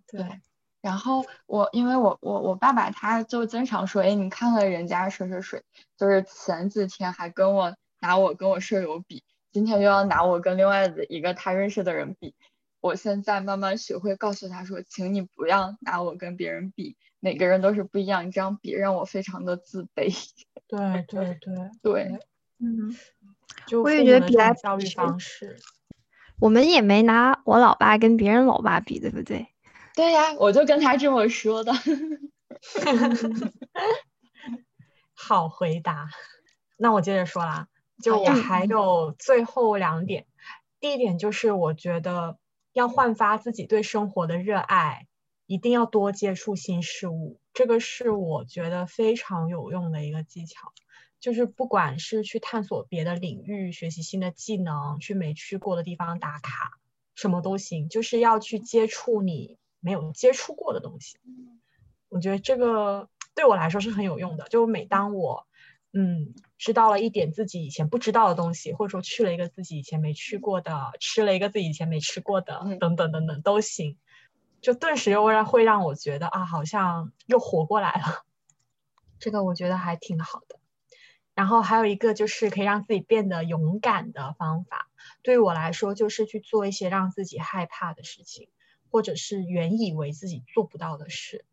[0.09, 0.41] 对，
[0.85, 5.63] 然后我因为我我我爸爸他就经常说，哎，你看看人家谁谁谁，
[5.97, 12.35] 就是前几天还跟我拿我跟我舍友比，今天又要拿我跟另外的一个他认识的人比。
[12.83, 20.15] 我现在慢慢学会告诉他说，请你不要拿我跟别人比，每个人都是不一样，你这样比让我非常的自卑。
[20.69, 22.19] 对 对对，对，
[22.59, 22.95] 嗯，
[23.67, 25.57] 就我也觉得比来教育方式。
[26.39, 29.47] 我们也没拿我老爸跟别人老爸比，对不对？
[29.95, 31.73] 对呀，我就跟他这么说的。
[35.15, 36.09] 好回答。
[36.77, 37.69] 那我接着说啦，
[38.03, 40.27] 就我还有最后两点。
[40.81, 42.39] 第一点就是我觉得
[42.73, 45.07] 要焕发自己对生活的热爱，
[45.47, 50.73] 一定要多接触新事物，这个是我觉得非常有用的一个技巧。
[51.21, 56.73] 就是不管是去探索别的领域、学习新的技能、去没去过的地方打卡，
[57.15, 61.19] 什么都行，就是要去接触你没有接触过的东西。
[62.09, 64.49] 我觉得这个对我来说是很有用的。
[64.49, 65.47] 就每当我
[65.93, 73.99] 嗯知道了一点自己以前不知道的东西，或者说去了一个自己以前没去过的，吃了一个自己以前没吃过的，嗯等等等等都行，
[74.63, 78.25] 就顿时又让会让我觉得啊，好像又活过来了。
[79.19, 80.59] 这个我觉得还挺好的。
[81.35, 84.89] 然后还有一个就是可以让自己变得勇敢的方法，
[85.23, 88.49] 对于我来说就是去做一些让自己害怕的事情，
[88.95, 91.45] 或者是原以为自己做不到的事。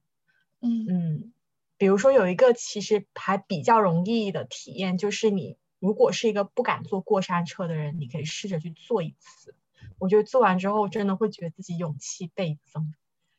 [0.61, 1.33] 嗯嗯，
[1.79, 9.55] 比如说有一个其实还比较容易的体验，就是你如果是一个不敢坐过山车的人，你可以试着去做一次。
[9.97, 12.93] 我觉得做完之后，真的会觉得自己勇气倍增，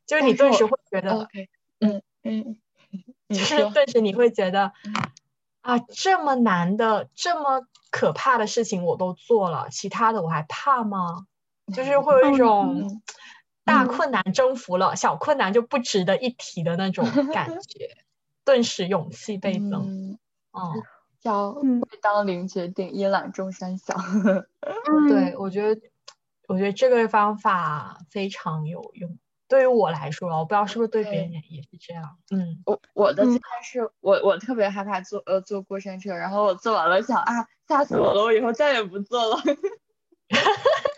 [0.04, 1.28] 就是你顿时会觉得
[1.78, 2.58] 嗯嗯，
[3.30, 4.92] 就是，顿时你会觉得嗯，
[5.60, 11.28] 啊，这么难的、这么可怕的事情我都做了，其他的我还怕吗？
[11.72, 13.02] 就是会有一种嗯
[13.64, 17.96] 大困难征服了，小困难就不值得一提的那种 感觉，
[18.44, 20.18] 顿时勇气倍增。
[20.50, 20.72] 哦，
[21.20, 23.94] 叫未当凌绝顶，一览众山小。
[25.08, 25.80] 对，我觉得，
[26.48, 29.18] 我觉得这个方法非常有用。
[29.48, 32.16] 对于我来说，我不知道是不是对别人也是这样。
[32.30, 39.40] 嗯，我我的经验是我我特别害怕坐呃坐过山车，然后我坐完了想啊吓死我了，我以后再也不坐了。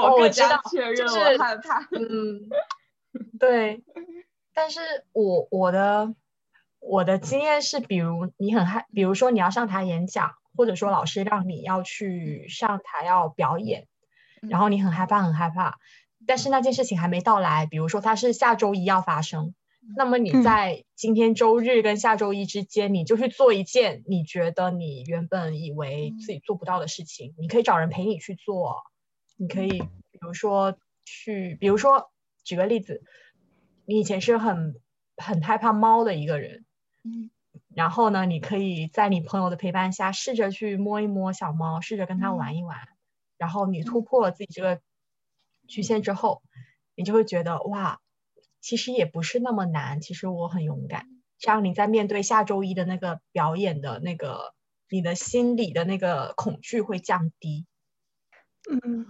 [0.00, 1.88] 我更加确认我害怕。
[1.92, 2.48] 嗯，
[3.38, 3.82] 对。
[4.54, 4.80] 但是
[5.12, 6.14] 我我的
[6.78, 13.86] 我的经验是，比如你很害，比如说你要上台演讲，或者说老师让你要去上台要表演，
[14.40, 15.78] 然后你很害怕很害怕。
[16.26, 19.54] 但是那件事情还没到来，比如说它是下周一要发生，
[19.96, 28.82] 那么你在今天周日跟下周一之间，你就去做一件你觉得你原本以为自己做不到的事情，你可以找人陪你去做，
[29.36, 32.10] 你可以比如说去，比如说
[32.44, 33.02] 举个例子，
[33.84, 34.80] 你以前是很
[35.16, 36.64] 很害怕猫的一个人，
[37.02, 37.30] 嗯，
[37.74, 42.78] 然后呢，你可以在你朋友的陪伴下试着去摸一摸小猫，试着跟它玩一玩，
[43.38, 44.80] 然后你突破了自己这个。
[45.68, 46.42] 局限之后，
[46.96, 48.00] 你就会觉得哇，
[48.60, 50.00] 其实也不是那么难。
[50.00, 51.06] 其实我很勇敢。
[51.38, 54.54] 这样你在面对下周一的那个表演的那个，
[54.90, 57.64] 你的心里的那个恐惧会降低。
[58.70, 59.06] 嗯，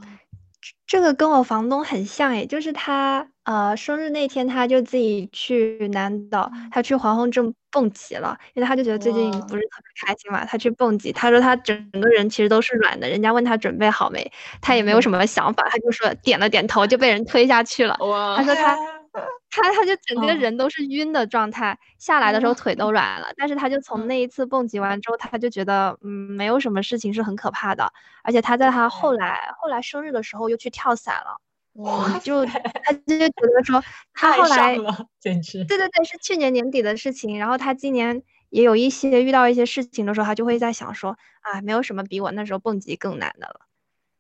[0.87, 17.97] 这个跟我房东很像诶，就是他呃生日那天他就自己去南岛，他去黄洪镇蹦极了，因为他就觉得最近不是特别开心嘛，他去蹦极，他说他整个人其实都是软的，人家问他准备好没，他也没有什么想法，他就说点了点头就被人推下去了。
[18.37, 18.77] 他说他。
[19.51, 23.29] 他他就整个人都是晕的状态，下来的时候腿都软了。
[23.37, 27.93] 但是他就从那一次蹦极完之后，他就觉得嗯，没有什么事情是很可怕的。
[28.23, 31.39] 而且他在他后来后来生日的时候又去跳伞了，
[31.83, 32.19] 哇！
[32.21, 32.61] 就他
[33.07, 33.83] 就觉得说
[34.15, 34.77] 他后来
[35.21, 37.39] 简直对对对，是去年年底的事情。
[37.39, 43.61] 然后他今年也有一些遇到一些事情的时候，他就会在想说啊，没有什么比我那时候蹦极更难的了。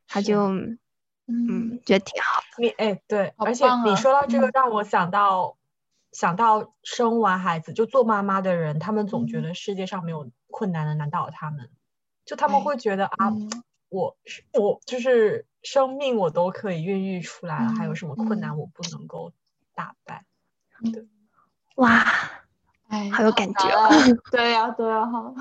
[0.08, 0.52] 他就。
[1.28, 2.46] 嗯，觉得挺好的。
[2.58, 5.56] 你哎，对，而且你说到这个，让我想到
[6.12, 11.70] 想到生完孩子就做妈妈的人，他们总觉得世界上没有困难能难倒他们，
[12.24, 13.32] 就他们会觉得啊，
[13.88, 14.16] 我
[14.52, 19.32] 我就是生命我都可以孕育出来了，还有什么困难我不能够
[19.74, 20.24] 打败？
[20.92, 21.06] 对，
[21.76, 22.04] 哇，
[22.88, 23.68] 哎，好有感觉。
[24.32, 25.32] 对呀，对呀，哈。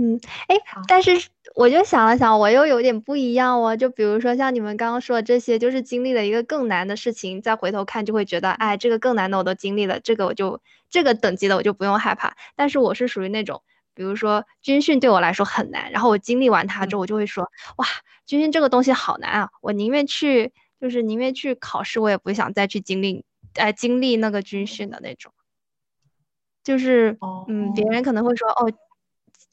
[0.00, 0.56] 嗯，哎，
[0.88, 3.76] 但是我就想了想，我又有点不一样哦。
[3.76, 10.58] 就比如说像你们刚刚说的这些，就是经历了一个更难的事情，再回头看就会觉得，哎，这个更难的我都经历了，这个我就
[10.88, 12.34] 这个等级的我就不用害怕。
[12.56, 17.86] 但是我是属于那种，比如说军训对我来说很难，然后我经历完它之后，我就会说，哇，
[18.24, 23.22] 军训这个东西好难啊，我宁愿去，就是宁愿去考试，我也不想再去经历，
[23.56, 25.30] 哎，经历那个军训的那种。
[26.64, 28.72] 就是，嗯，别人可能会说，哦。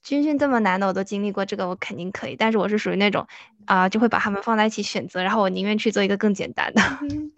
[0.07, 2.35] 军训这么难的我都经历过，这个我肯定可以。
[2.37, 3.27] 但是我是属于那种，
[3.65, 6.81] 啊，就会把他们放在一起选择，然后我宁愿去做一个更简单的。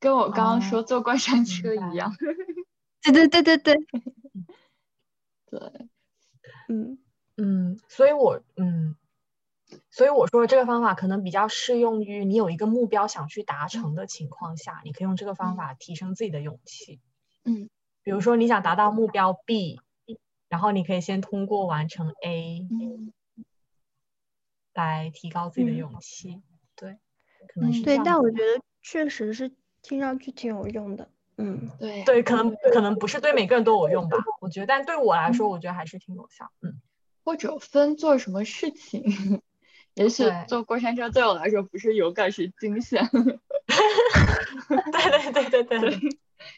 [0.00, 2.10] 跟我刚刚说坐过山车一样。
[3.04, 3.74] 对对对对对。
[5.50, 5.60] 对，
[6.70, 6.96] 嗯
[7.36, 8.96] 嗯，所以我嗯，
[9.90, 17.00] 所以我说这个方法可能比较适用于你有一个目标想去达成的情况下，你可以用这个方法提升自己的勇气。
[17.44, 17.68] 嗯，
[18.02, 19.78] 比如说你想达到目标 B。
[20.54, 22.64] 然后你可以先通过完成 A
[24.72, 26.40] 来提高自己的勇气，
[26.76, 26.92] 对，
[27.48, 29.50] 可能是对，但我觉得确实是
[29.82, 36.80] 听上去挺有用的，嗯，对，对，可能可能不是对每个人都有用吧，我觉得，但对我来说，我觉得还是挺有效，嗯，
[37.24, 39.02] 或者分做什么事情，
[39.94, 43.40] 也许坐过山车对我来说不是勇敢，是惊险，对
[45.32, 45.80] 对对对。
[45.80, 45.98] 对。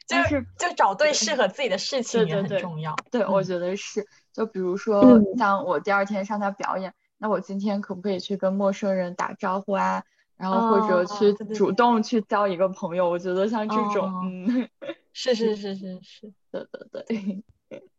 [0.06, 2.94] 就是就找对适合自己的事情也很重要。
[3.10, 4.06] 对，我觉得是。
[4.32, 10.04] 就比如说，像我第二天上台表演，那我今天可不可以去跟陌生人打招呼啊？
[10.36, 13.08] 然后或者去主动去交一个朋友？
[13.08, 14.68] 我觉得像这种，嗯，
[15.12, 17.44] 是是是是 是，对对对。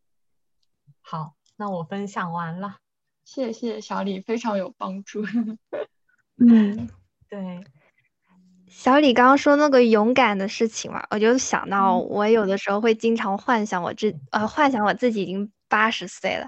[1.01, 2.77] 好，那我分享完了。
[3.25, 5.23] 谢谢小李，非常有帮助。
[6.37, 6.87] 嗯，
[7.27, 7.63] 对。
[8.69, 16.47] 小李刚刚说那个勇敢的事情嘛，我就想到我有的时候会经常幻想我自呃幻想我自己已经八十岁了，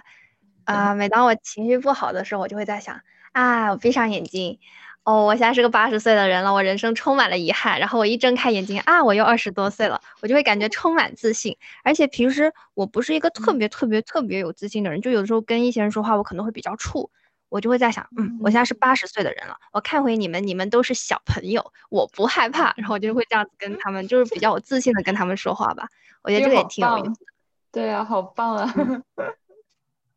[0.66, 3.00] 啊，每当我情绪不好的时候，我就会在想
[3.32, 4.60] 啊，我闭上眼睛，
[5.04, 17.10] 哦，我现在是个八十岁的人了，我人生充满了遗憾，然后我一睁开眼睛啊，我又二十多岁了，我就会感觉充满自信，而且平时我不是一个特别特别特别有自信的人，就有的时候跟一些人说话，我可能会比较怵。
[17.50, 25.88] 我就会在想，嗯，我现在是八十岁的人了，我看回你们，你们都是小朋友，我不害怕，然后我就会这样子跟他们，就是比较有自信的跟他们说话吧。
[26.22, 27.32] 我觉得这个也挺有意思的。
[27.72, 28.74] 对啊，好棒啊！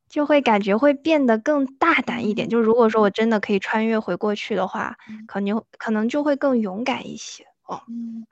[0.08, 2.46] 就会感觉会变得更大胆一点。
[2.46, 7.82] 就如果说我真的可以穿越回过去的话，可能可能就会更勇敢一些哦。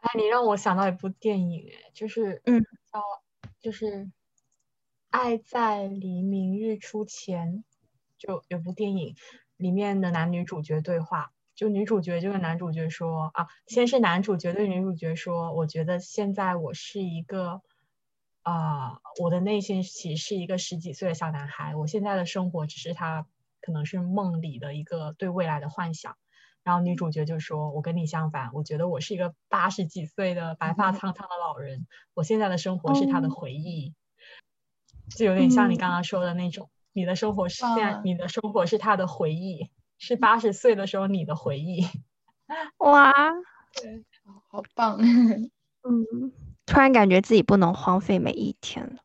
[0.00, 3.02] 哎，你让我想到一部电影，哎，就是嗯，叫
[3.60, 3.86] 就是
[5.08, 7.64] 《爱在黎明日出前》。
[8.20, 9.16] 就有部电影
[9.56, 17.62] 里面的男女主角对话，就女主角就跟男主角说啊，先是男主角对女主角说，我觉得现在我是一个，
[18.42, 23.26] 啊，我的内心其实是一个十几岁的小男孩，我现在的生活只是他
[23.62, 26.16] 可能是梦里的一个对未来的幻想。
[26.62, 33.94] 然后女主角就说，我跟你相反，我觉得我是一个八十几岁的白发苍苍的老人，我现在的生活是他的回忆，
[35.16, 36.68] 就有点像你刚刚说的那种。
[36.92, 41.86] 你的生活是现在，你的生活是他的回忆，是八十岁的时候你的回忆。
[42.78, 43.12] 哇，
[43.80, 44.04] 对，
[44.48, 44.98] 好棒。
[45.82, 46.32] 嗯，
[46.66, 48.96] 突然感觉自己不能荒废每一天了。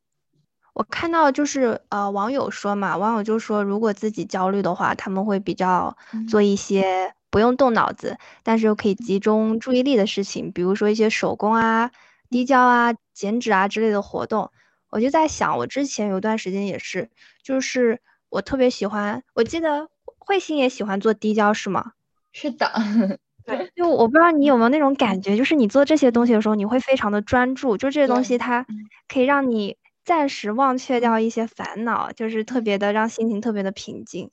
[0.74, 5.96] 我看到就是呃网友说嘛，网友就说如果自己焦虑的话，他们会比较
[6.28, 11.92] 做一些不用动脑子，但是又可以集中注意力的事情，比如说一些手工啊、
[12.30, 14.52] 滴胶啊、剪纸啊之类的活动。
[14.90, 17.10] 我就在想，我之前有段时间也是，
[17.44, 21.94] 就是我特别喜欢，我记得慧心也喜欢做滴胶，是吗？
[22.32, 22.72] 是的，
[23.46, 23.72] 对。
[23.76, 28.66] 就我不知道你有没有那种感觉，就是你做这些东西的时候，你会非常的专注，就这些东西它
[29.08, 34.32] 可以让你暂时忘却掉一些烦恼，就是特别的让心情特别的平静。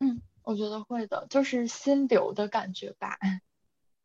[0.00, 3.16] 嗯，我觉得会的，就是心流的感觉吧。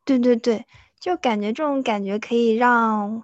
[0.05, 0.65] 对对对，
[0.99, 3.23] 就感觉这种感觉可以让。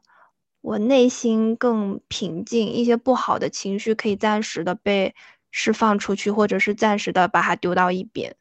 [0.63, 5.13] 我内心更平静，一些不好的情绪可以暂时的被
[5.51, 8.33] 释放出去，或者是暂时的把它丢到一边。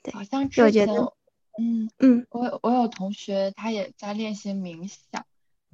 [0.00, 0.88] 对，好像之前，
[1.58, 5.26] 嗯嗯，我我有同学他也在练习冥想，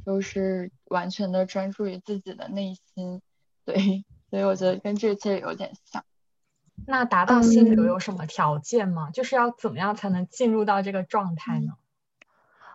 [0.07, 3.20] 就是完全的专注于自己的内心。
[3.66, 6.03] 对，所以我觉得跟这些有点像。
[6.86, 9.11] 那达到心流有什么条件吗？
[9.11, 11.74] 就是要怎么样才能进入到这个状态呢？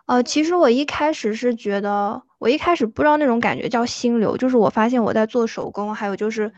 [0.08, 6.50] 呃，其实我一开始是觉得，我一开始不知道那种感觉叫心流，就是我发现我在做手工，还有就是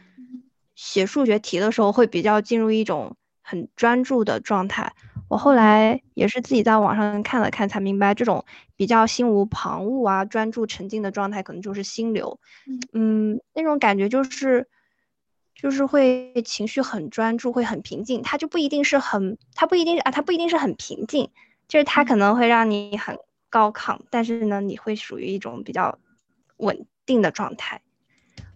[0.76, 4.92] 写数学题的时候，会比较进入一种很专注的状态。
[5.28, 8.44] 我后来也是自己在网上看了看，才明白这种
[8.76, 12.38] 比较心无旁骛啊、专注沉浸的状态，可能就是心流。
[12.92, 14.68] 嗯，那种感觉就是，
[15.56, 18.22] 就是会情绪很专注，会很平静。
[18.22, 21.28] 它就不一定是很，它不一定啊，它不一定是很平静，
[21.66, 23.18] 就是它可能会让你很。
[23.50, 25.98] 高亢，但是呢，你会属于一种比较
[26.56, 27.82] 稳定的状态。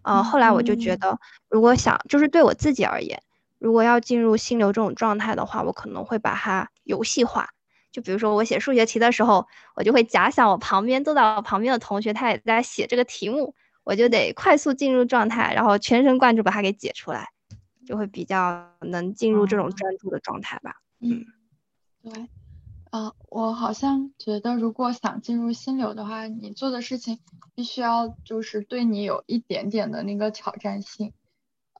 [0.02, 1.18] 呃，后来我就觉得，
[1.48, 3.22] 如果想就是对我自己而言，
[3.58, 7.48] 如果要进入心流这种状态的话，我可能会把它游戏化。
[7.90, 17.28] 就比如说我写数学题的时候，我就会假想我旁边坐在我旁边的同学他也在写这个题目，我就得快速进入状态，然后全神贯注把它给解出来，
[17.86, 20.74] 就会比较能进入这种专注的状态吧。
[21.00, 21.24] 嗯，
[22.02, 22.28] 对。
[22.94, 27.18] 啊，我好像觉得，如果想进入心流的话，你做的事情
[27.52, 31.12] 必须要就是对你有一点点的那个挑战性，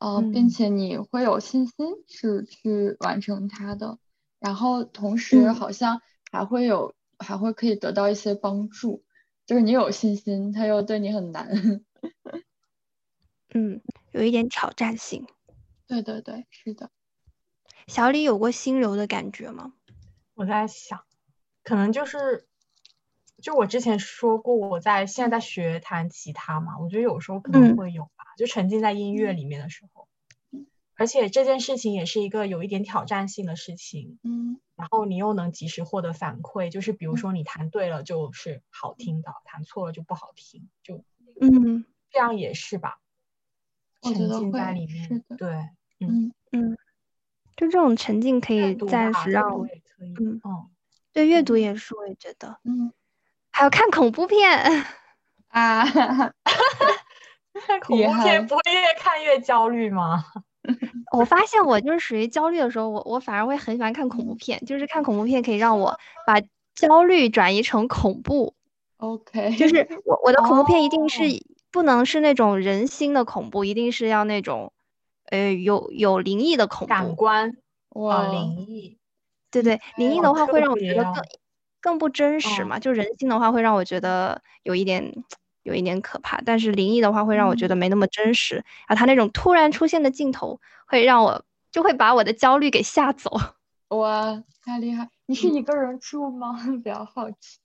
[0.01, 3.97] 呃，并且你会有信心是去完成它的，
[4.41, 6.03] 然后同时好像
[6.33, 9.05] 还会有还会可以得到一些帮助，
[9.47, 11.49] 就是你有信心，它又对你很难，
[13.55, 15.25] 嗯，有一点挑战性，
[15.87, 16.91] 对对对，是的。
[17.87, 19.75] 小李有过心流的感觉吗？
[20.35, 21.05] 我在想，
[21.63, 22.47] 可能就是，
[23.41, 30.09] 就我之前说过，我在现在在学弹吉他嘛，我觉得有时候可能会有吧，就沉浸在音乐里面的时候，
[30.97, 41.05] 而且这件事情也是一个有一点挑战性的事情，嗯，然后你又能及时获得反馈，就是比如说你弹对了就是好听的，弹错了就不好听，就
[41.41, 42.99] 嗯，这样也是吧，
[44.03, 45.49] 沉浸在里面，对，
[46.01, 46.33] 嗯。
[46.51, 46.77] 嗯。
[47.57, 49.65] 就这种沉浸可以暂时让
[50.05, 50.67] 我，嗯哦，
[51.13, 52.93] 对，阅读也是，我也觉得，嗯，
[53.51, 54.51] 还有看恐怖片
[55.49, 60.25] 啊，看恐怖片不会越看越焦虑吗？
[61.13, 66.41] 我发现我就是属于焦虑的时候，我我反而会很喜欢看恐怖片，就是看恐怖片可以让我把
[66.75, 68.55] 焦虑转移成恐怖。
[68.97, 71.23] OK， 就是我我的恐怖片一定是
[71.71, 74.73] 不能是那种人心的恐怖，一定是要那种。
[75.31, 77.57] 呃，有有灵异的恐怖感官
[77.95, 78.99] 哇，灵异，
[79.63, 81.15] 对对，灵异的话会让我觉得更
[81.81, 82.79] 更不真实嘛。
[82.79, 85.13] 就人性的话会让我觉得有一点
[85.63, 88.57] 有一点可怕，但是灵异的话会让我觉得没那么真实。
[88.87, 93.31] 然后他那种突然出现的镜头会让我就会把我的焦虑给吓走。
[93.89, 95.09] 哇，太厉害！
[95.27, 96.55] 你是一个人住吗？
[96.83, 97.59] 比较好奇。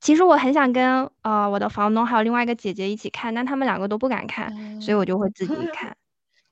[0.00, 5.96] 其实我很想跟呃我的房东还有另外一个姐姐一起看，但他们两个都不敢看，所以我就会自己看。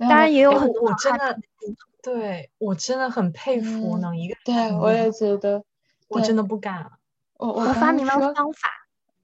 [0.09, 1.39] 当然也有很多我真的，
[2.03, 4.71] 对我真的很佩服能一个人。
[4.71, 5.63] 对，我也觉得，
[6.09, 6.91] 我真的不敢。
[7.39, 8.69] 我我发明了方法。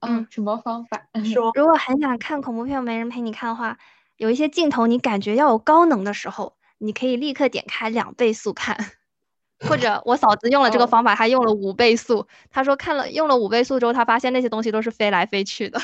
[0.00, 1.06] 嗯，什么方法？
[1.24, 3.76] 说，如果很想看恐怖片没人陪你看的话，
[4.16, 8.76] 有一些镜头你感觉要有高能的时候，你可以立刻点开两倍速看。
[9.68, 12.26] 或者我嫂子用了这个方法，她用了五倍速。
[12.48, 15.78] 她说看了用了五倍速之后，她发现那些东西都是飞来飞去的。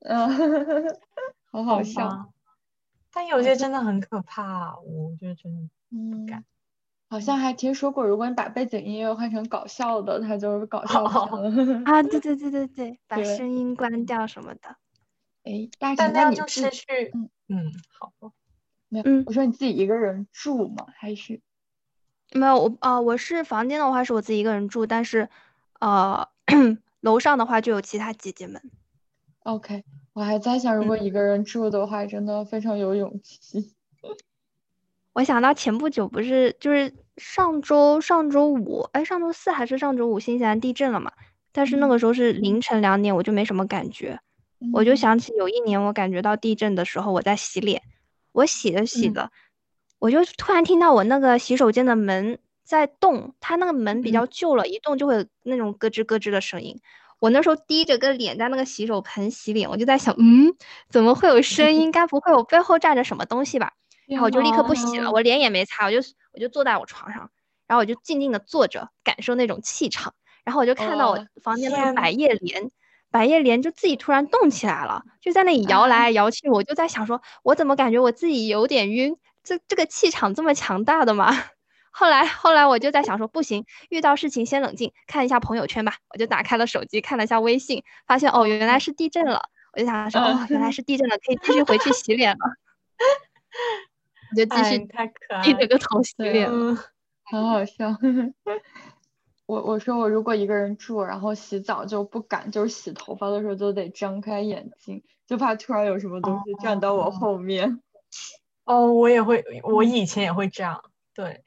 [0.00, 0.28] 嗯，
[1.50, 2.33] 好好笑。
[3.14, 6.44] 但有些真的很可怕，我觉得真的不敢。
[7.08, 11.84] 好像还听说过，如果你把背景音乐换成搞笑的，它就是搞笑片。
[11.86, 14.76] 啊，对对对对对，把声音关掉什么的。
[15.44, 17.12] 哎，但那样就失去。
[17.14, 18.12] 嗯嗯，好。
[18.88, 20.86] 没有，我说你自己一个人住吗？
[20.96, 21.40] 还是？
[22.32, 25.28] 没有我啊，我是房间的话是我自己一个人住，但是，
[25.78, 26.28] 呃，
[27.00, 28.60] 楼上的话就有其他姐姐们。
[29.44, 29.84] OK，
[30.14, 33.74] 我还在想，如果一个人住的话，真的非常有勇气。
[35.12, 41.12] 我想到前不久不是就是上周上周五，哎，上周四还是上周五，新西兰地震了嘛？
[41.52, 44.18] 但是那个时候是凌晨两点，我就没什么感觉。
[44.72, 47.82] 我就想起有一年我感觉到地震的时候，我在洗脸，
[48.32, 49.30] 我洗着洗着。
[49.98, 56.80] 我就突然听到我那个洗手间的门在动，它那个门比较旧了，一动就会那种咯吱咯吱的声音。
[57.24, 60.54] 我那时候低着个脸在那个洗手盆洗脸，我就在想，嗯，
[60.90, 61.90] 怎么会有声音？
[61.90, 63.72] 该不会我背后站着什么东西吧？
[64.06, 65.96] 然后我就立刻不洗了，我脸也没擦，我就
[66.34, 67.30] 我就坐在我床上，
[67.66, 70.12] 然后我就静静的坐着，感受那种气场。
[70.44, 72.70] 然后我就看到我房间那个百叶帘，
[73.10, 76.50] 百叶帘就自己突然动起来了，就在那里摇来摇去。
[76.50, 79.16] 我就在想，说我怎么感觉我自己有点晕？
[79.42, 81.32] 这这个气场这么强大的吗？
[81.96, 85.94] 后来后来我就在想说，不行，遇到事情先冷静，看一下朋友圈吧。
[86.08, 89.48] 我就打开了手机，看了一下微信，发现哦，原来是地震了。
[89.72, 92.38] 我就想说，哦，原来是地震了，可以继续回去洗脸了。
[94.32, 94.78] 我就继续
[95.44, 96.50] 低着个头洗脸，
[97.30, 97.96] 很好笑。
[99.46, 107.80] 我我说我如果一个人住，然后洗澡就不敢，就是洗头发的时候都得张开眼睛，就怕突然有什么东西站到我后面。
[108.64, 110.82] 哦，我也会，我以前也会这样。
[111.14, 111.44] 对，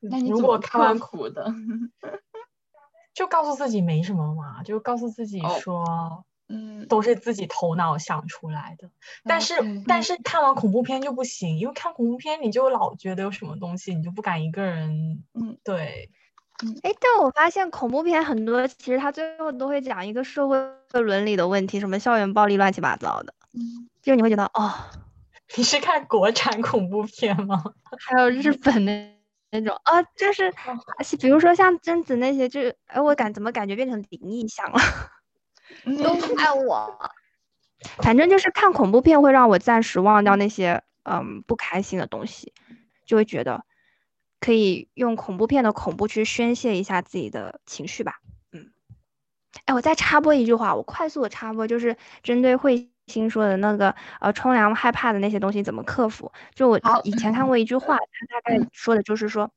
[0.00, 1.52] 那你如果看完苦的，
[3.14, 8.90] 就告诉自己没什么嘛，就告诉自己说，嗯，都是自己头脑想出来的。
[9.24, 9.54] 但是，
[9.86, 15.22] 但是看完恐怖片就不行，因为看恐怖片你就老觉得有什么东西，你就不敢一个人。
[15.34, 16.10] 嗯，对，
[16.64, 20.56] 嗯，哎，但我发现恐怖片很多，其实它最后都会讲一个社会
[20.92, 23.34] 伦理的问题，什么校园暴力乱七八糟的。
[23.52, 24.72] 嗯，就你会觉得哦。
[25.56, 27.60] 你是看国产恐怖片吗？
[28.06, 28.92] 还有日本的
[29.50, 30.52] 那种啊，就是，
[31.20, 34.78] 比如说像贞子那些，就哎，我感怎么感觉变成灵异向了？
[36.02, 36.98] 都爱我。
[37.98, 42.52] 反正就是看恐怖片会让我暂时忘掉那些嗯不开心的东西，
[43.06, 43.64] 就会觉得
[44.38, 48.20] 可以用恐怖片的恐怖去宣泄一下自己的情绪吧。
[48.52, 48.70] 嗯，
[49.64, 52.90] 哎，我再插播一句话，我快速的插播，就是针对会。
[53.10, 56.30] 新说的那个呃，冲凉害怕的那些东西怎么克服？
[56.54, 59.50] 就我以前看过一句话，他大概说的就是说，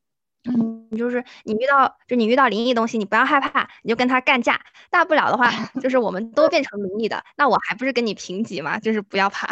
[0.45, 5.49] 嗯，就是你遇到就你遇到灵异东西，你不要害怕，你就跟他干架，大不了的话
[5.81, 8.79] 就是我们都变成灵异的，那我还不是跟你平级嘛？
[8.79, 9.47] 就是不要怕。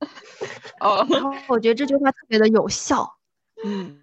[0.80, 3.16] 哦，然后我觉得这句话特别的有效。
[3.64, 4.00] 嗯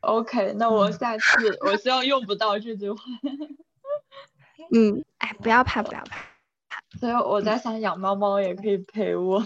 [0.00, 2.98] ，OK，那我下次我希望用不到这句话。
[4.74, 6.31] 嗯，哎，不要怕，不要怕。
[6.98, 9.40] 所以我在想养猫猫也可以陪我，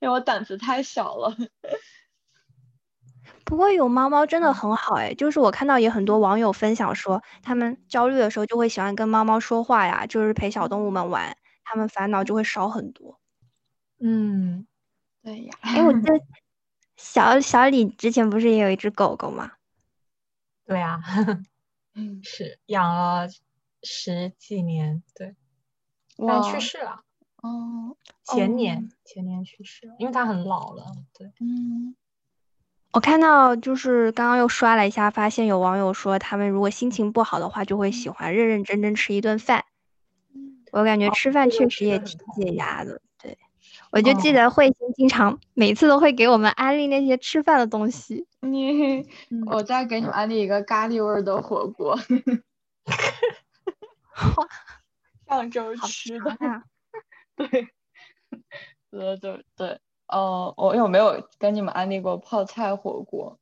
[0.00, 1.34] 因为我胆子太小了。
[3.44, 13.18] 不过有猫猫真的很好哎，就是我看到也很多网友分享说，他们焦虑的时候就会喜欢跟猫猫说话呀，就是陪小动物们玩，他们烦恼就会少很多。
[14.00, 14.66] 嗯，
[15.22, 15.54] 对呀。
[15.60, 16.12] 哎，我记得
[16.96, 19.52] 小小李之前不是也有一只狗狗吗？
[20.64, 21.00] 对啊，
[21.94, 23.28] 嗯，是养了
[23.82, 25.34] 十几年，对。
[26.26, 27.00] 但去世了，
[27.42, 28.90] 哦，前年。
[29.04, 30.84] 前年去世了，因为他很老了，
[31.18, 31.94] 对，嗯，
[32.92, 39.64] 我看到就是刚刚又刷了一下，发现有网友说他们如果心情不好的话，就会喜欢认认真真吃一顿饭，
[40.72, 42.52] 我感觉吃饭确实也挺解。
[42.54, 43.36] 压的，对，
[43.90, 49.04] 我就记得慧心经常每次都会给我们安利那些吃饭的东西，你，
[49.46, 51.98] 我再给你们安利一个咖喱味的火锅，
[55.32, 56.36] 上周吃的，
[57.36, 57.68] 对，
[58.90, 63.38] 对对对，哦，我有没有跟你们安利过泡菜火锅？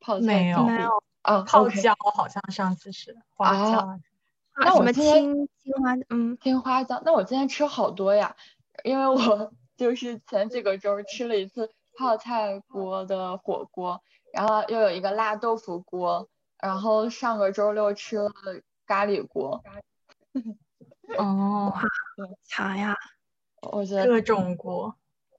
[0.00, 1.02] 泡菜没有没有。
[1.24, 4.00] 哦泡椒好像上次是花啊椒啊，
[4.56, 8.34] 那我今天青青花，嗯，青花椒，那我今天吃好多呀，
[8.82, 14.02] 因为我就是前几个周吃了一次泡菜锅的火锅，
[14.32, 18.30] 然后又有一个辣豆腐锅，然后上个周六吃了
[18.86, 19.62] 咖喱锅，
[21.16, 21.72] 哦，
[22.44, 22.94] 强呀！
[23.62, 24.94] 我觉得各种锅。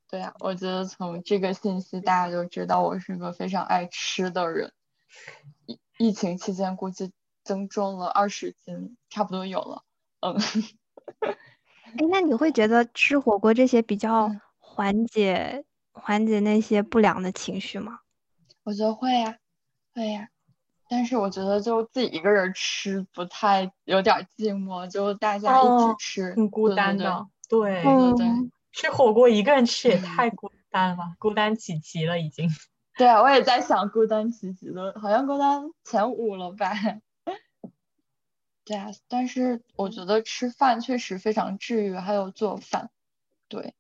[0.10, 4.74] 对呀，我觉得从这个信息大家就知道我是个非常爱吃的人。
[5.68, 7.12] 疫疫情期间估计
[7.44, 9.84] 增重了二十斤，差不多有了。
[10.22, 10.36] 嗯，
[11.84, 18.00] 哎，那你会觉得吃火锅这些比较嗯缓解缓解那些不良的情绪吗？
[18.64, 19.38] 我觉得会呀，
[19.94, 20.30] 会呀。
[20.92, 32.50] 但是我觉得就自己一个人吃不太有点儿寂寞，就大家一起哦吃，很孤单的，对，对对嗯吃火锅一个人吃也嗯太孤单了，孤单起极了已经。
[32.98, 36.74] 对啊，我也在想孤单起极了，好像孤单前五了吧？
[38.66, 42.90] 对啊，但是我觉得吃饭确实非常治愈，还有做饭，
[43.48, 43.76] 对，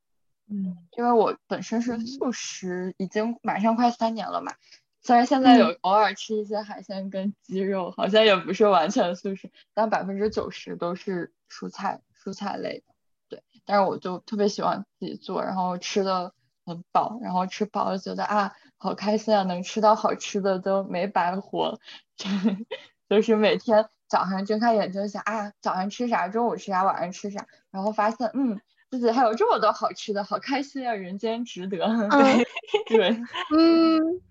[0.47, 4.53] 嗯，因为我本身是素食，已经马上快三年了嘛。
[5.01, 12.93] 虽然现在有偶尔吃一些海鲜跟鸡肉，好像也不是完全素食，但百分之九十都是蔬菜蔬菜类的。
[13.29, 16.33] 对，但是我就特别喜欢自己做，然后吃的
[16.65, 21.79] 很饱，然后吃饱了觉得啊好开心啊，能吃到好吃的都没白活，
[23.09, 28.59] 就是每天早上睁开眼睛想啊早上吃啥，中午吃啥，晚上吃啥，然后发现嗯
[28.91, 31.77] 自己还有这么多好吃的，好开心啊，人间值得。
[32.09, 32.45] 嗯。
[32.87, 33.09] 对。
[33.55, 34.21] 嗯，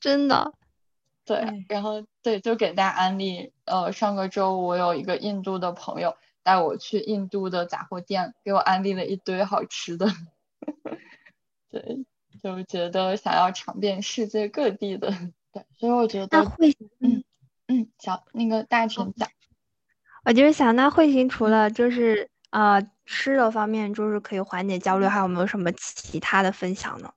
[0.00, 0.52] 真的，
[1.24, 10.06] 对对，然后对，就给大家安利，呃，上个周我有一个印度的朋友带我去印度的杂货店，给我安利了一堆好吃的，
[11.70, 12.04] 对，
[12.42, 15.10] 就觉得想要尝遍世界各地的，
[15.52, 17.24] 对，所以我觉得，那慧，嗯
[17.66, 19.28] 嗯，小那个大臣讲，
[20.24, 27.12] 我就是想，那慧心除了就是呃吃的方面，就是可以缓解焦虑，还有没有什么其他的分享呢？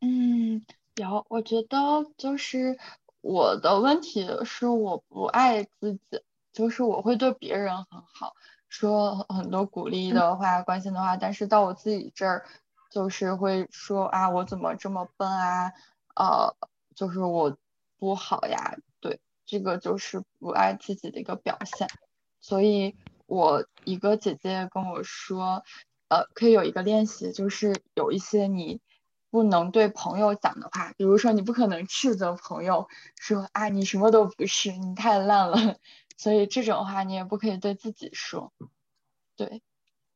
[0.00, 0.64] 嗯，
[1.00, 2.78] 有，我觉得就是
[3.22, 6.22] 我的问题是我不爱自己，
[6.52, 8.34] 就是我会对别人很好，
[8.68, 12.44] 说很多鼓励的话、关心的话，但是到我自己这儿，
[12.90, 15.72] 就是会说啊，我怎么这么笨啊，
[16.14, 16.54] 呃，
[16.94, 17.56] 就是我
[17.98, 21.88] 不好呀，对，这个就是不爱自己的一个表现，
[22.42, 22.94] 所以
[23.26, 25.64] 我一个姐姐跟我说，
[26.08, 28.82] 呃，可以有一个练习，就是有一些你。
[29.30, 35.76] 不能对朋友讲的话，比如说你不可能斥责朋友说啊你什么都不是，你太烂了，
[36.16, 38.52] 所以这种话你也不可以对自己说，
[39.36, 39.62] 对，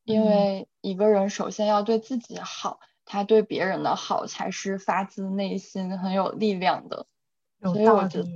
[0.05, 0.27] 因嗯。
[0.27, 7.07] 为一个人首先要对自己好，他对别人的好才是发自内心很有力量的，
[7.63, 8.29] 所以我觉得。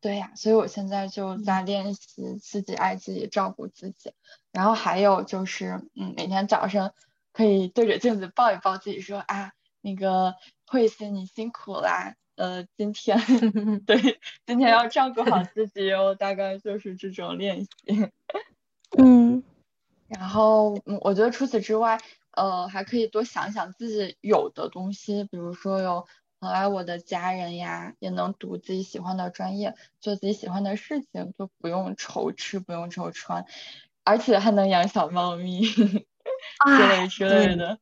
[0.00, 4.12] 对呀，所以我现在就在练习自己爱自己，照顾自己。
[4.52, 6.92] 然后还有就是，嗯，每天早上
[7.32, 9.52] 可以对着镜子抱一抱自己，说啊，
[9.84, 10.34] 那个
[10.66, 13.18] 慧心你辛苦啦，呃，今天
[13.86, 17.68] 对，今天要照顾好自己哦，大概就是这种练习。
[18.98, 19.44] 嗯
[20.08, 21.98] 然后，嗯，我觉得除此之外，
[22.30, 26.06] 呃，还可以多想想自己有的东西，比如说有
[26.40, 33.44] 很爱我的家人呀，也能读自己喜欢的专业，做自己喜欢的事情，就不用愁吃，不用愁穿，
[34.02, 36.06] 而且还能养小猫咪之
[36.58, 37.78] 啊类之类对的。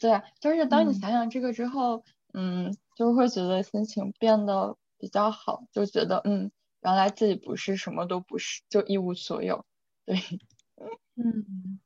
[0.00, 6.50] 对啊，就是当你嗯想想这个之后，嗯，就会觉得心情变得比较好，就觉得嗯，
[6.82, 9.64] 原来自己不是什么都不是，就一无所有。
[10.04, 10.16] 对。
[11.16, 11.78] 嗯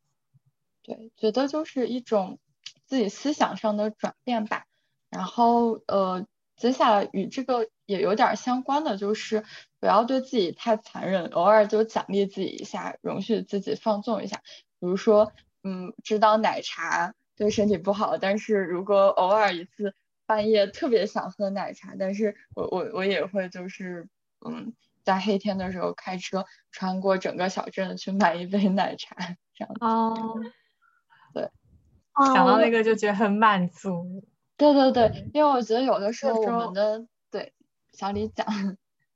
[0.83, 2.39] 对，觉得就是一种
[2.87, 4.65] 自己思想上的转变吧。
[5.11, 9.45] 然后呃，接下来与这个也有点相关的，就是
[9.81, 14.39] 不要对自己太残忍，偶尔就奖励自己一下，容许自己放纵一下。
[14.81, 15.33] 比如说，
[15.63, 19.95] 嗯，知道奶茶对身体不好，但是如果偶尔一次
[20.27, 24.09] 半夜特别想喝奶茶，但是我我我也会就是
[24.47, 24.75] 嗯。
[25.05, 29.17] 在黑天的时候开车穿过整个小镇去买一杯奶茶，
[29.55, 29.81] 这样子。
[29.81, 30.39] 哦，
[31.33, 31.51] 对
[32.35, 34.23] 想到那个就觉得很满足。
[34.59, 37.55] 对对对，因为我觉得有的时候我们的对
[37.95, 38.47] 小李讲，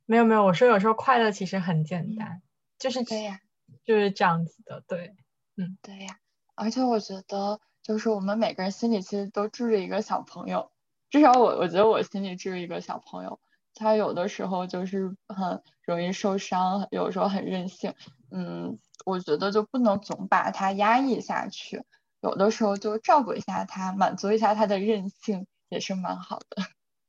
[0.07, 2.41] 没有没有，我说有时候快乐其实很简单，
[2.79, 3.41] 就是对呀
[3.85, 5.15] 就是这样子的，对，
[5.59, 6.17] 嗯对呀，
[6.55, 10.71] 而且我觉得就是我们每个人心里其实都住着一个小朋友，
[11.11, 13.41] 至少我我觉得我心里住着一个小朋友，
[13.75, 17.95] 他有的时候就是很容易受伤，有时候很任性，
[18.31, 21.83] 嗯，我觉得就不能总把他压抑下去，
[22.21, 26.63] 有的时候就照顾一下他，满足一下他的任性也是蛮好的。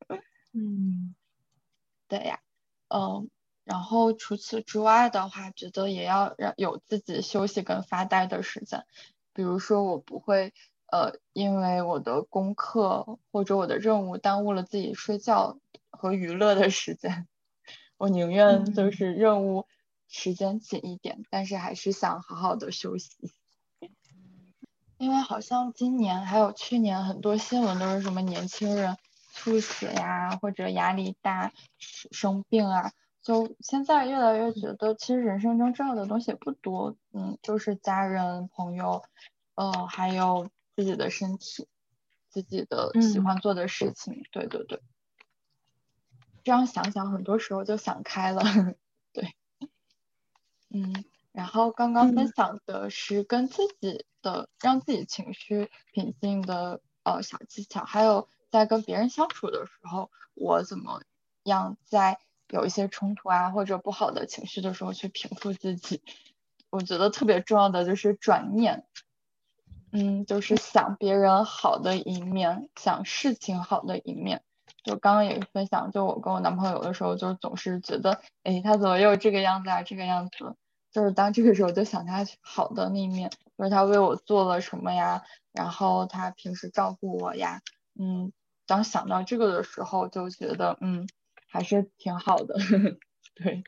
[0.53, 1.15] 嗯
[2.07, 2.39] 对呀，
[2.89, 3.29] 嗯，
[3.63, 8.85] 然后除此之外的话，觉得也要让有自己休息跟发呆的时间。
[9.33, 10.53] 比如说，我不会
[10.91, 15.57] 呃，因为我的功课或者我的任务耽误了自己睡觉
[15.89, 17.27] 和娱乐的时间。
[17.97, 19.65] 我宁愿就是任务
[20.07, 23.31] 时间紧一点，但是还是想好好的休息。
[24.97, 28.97] 因为好像今年还有去年很多新闻都是什么年轻人
[29.33, 32.91] 猝死呀，或者压力大生病啊。
[33.23, 39.01] 就现在越来越觉得，其实人生中重要的东西也不多，嗯，就是家人、朋友，
[39.55, 41.65] 呃，还有自己的身体，
[42.27, 44.25] 自己的喜欢做的事情。
[44.29, 44.81] 对对对，
[46.43, 48.43] 这样想想，很多时候就想开了。
[49.13, 49.33] 对，
[50.69, 61.01] 嗯，然后刚刚分享的是跟自己的让自己情绪平静的呃小技巧，还有在跟别人相处的时候，我怎么
[61.43, 62.19] 样在。
[62.53, 66.03] 有一些冲突啊，或者不好的情绪的时候，去平复自己。
[66.69, 68.85] 我觉得特别重要的就是转念，
[69.91, 74.43] 嗯，就是想别人好的一面，想事情好的一面。
[74.83, 80.55] 就刚刚也分享，就我跟我男朋友的时候，就总是觉得，哎，他怎么又这个样子啊，这个样子。
[80.91, 85.23] 就是当这个时候就想他好的那一面，就是他为我做了什么呀，
[85.53, 87.61] 然后他平时照顾我呀，
[87.99, 88.31] 嗯，
[88.67, 91.09] 当想到这个的时候，就觉得，嗯。
[91.53, 92.55] 还是挺好的，
[93.35, 93.63] 对。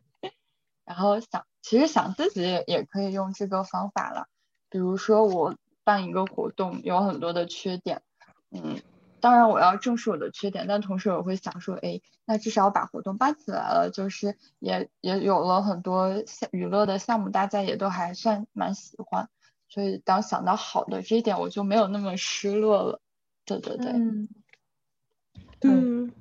[0.85, 4.27] 然后想，其实想自己也可以用这个方法了。
[4.71, 8.01] 比如说我办一个活动，有很多的缺点，
[8.49, 8.81] 嗯，
[9.19, 19.29] 当然我要正视我的缺点，但同时我会想说，哎，那至少把活动办起来了，就是也也有了很多项娱乐的项目，大家也都还算蛮喜欢。
[19.69, 22.99] 所以当想到好的这一点，我就没有那么失落了。
[23.45, 24.27] 对对对，嗯，
[25.61, 26.11] 嗯。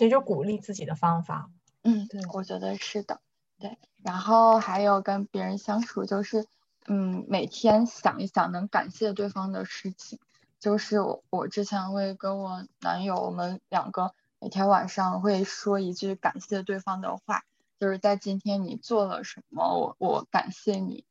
[0.00, 1.50] 其实就鼓励自己的方法，
[1.82, 3.20] 嗯，对，我觉得是的，
[3.58, 3.76] 对。
[4.02, 6.46] 然后还有跟别人相处，就是
[6.86, 10.18] 嗯，每天想一想能感谢对方的事情。
[10.58, 17.42] 就是我我之前会跟我男友，我们两个每天晚上会说一句感谢对方的话，
[17.78, 21.04] 就是在今天你做了什么，我我感谢你。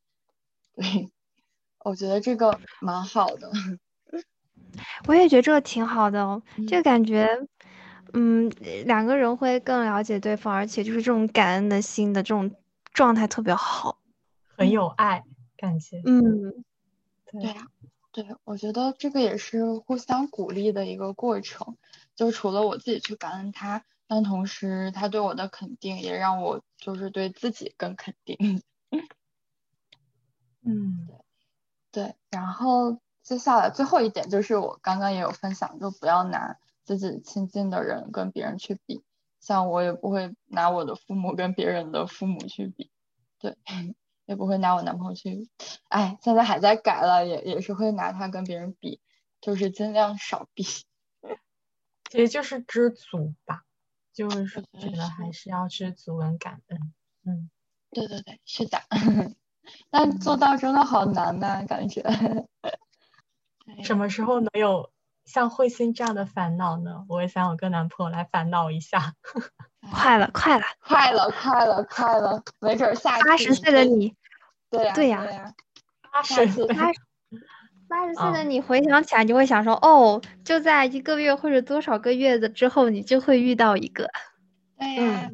[0.73, 1.11] 对，
[1.85, 3.51] 我觉得这个蛮好的。
[5.05, 7.25] 我也觉得这个挺好的，就感觉。
[7.25, 7.47] 嗯，
[8.84, 12.51] 两个人会更了解对方，而且就是这种感恩的心的这种
[12.93, 13.99] 状态特别好，
[14.57, 15.24] 很有爱，
[15.57, 16.01] 感谢。
[16.05, 16.64] 嗯，
[17.32, 17.68] 对呀，
[18.12, 21.78] 对，我觉得这个也是互相鼓励的一个过程。
[22.16, 28.62] 就除了我自己去感恩他，但同时他对我的肯定也让我就是对自己更肯定。
[30.66, 31.07] 嗯，
[31.91, 32.16] 对，对。
[32.32, 36.57] 然后接下来最后一点就是我刚刚也有分享，就不要拿。
[36.97, 39.03] 自己亲近的人跟别人去比，
[39.39, 42.89] 像我也不会拿我的父母跟别人的父母去比，
[43.39, 43.57] 对，
[44.25, 45.47] 也不会拿我男朋友去，
[45.89, 48.99] 哎，现在还在改了，也也是会拿他跟别人比，
[49.41, 50.63] 就是尽量少比。
[50.63, 53.63] 其实就是知足吧，
[54.13, 56.93] 就是觉得还是要知足跟感恩。
[57.23, 57.49] 嗯，
[57.91, 58.81] 对对对，是的，
[59.91, 62.03] 但做到真的好难呐，感觉。
[63.83, 64.91] 什么时候能有？
[65.30, 69.13] 像慧心这样的烦恼呢，我也想有个男朋友来烦恼一下。
[69.93, 74.13] 快了，快了，快了，快了，快了，没准下八十岁的你，
[74.69, 75.53] 对呀，对呀，
[76.11, 76.67] 八十岁，
[77.88, 84.09] 八十岁的你回想起来，你会想说，哦，就在一个月或者多少个月的之后，你就会遇到一个。
[84.77, 85.30] 对呀，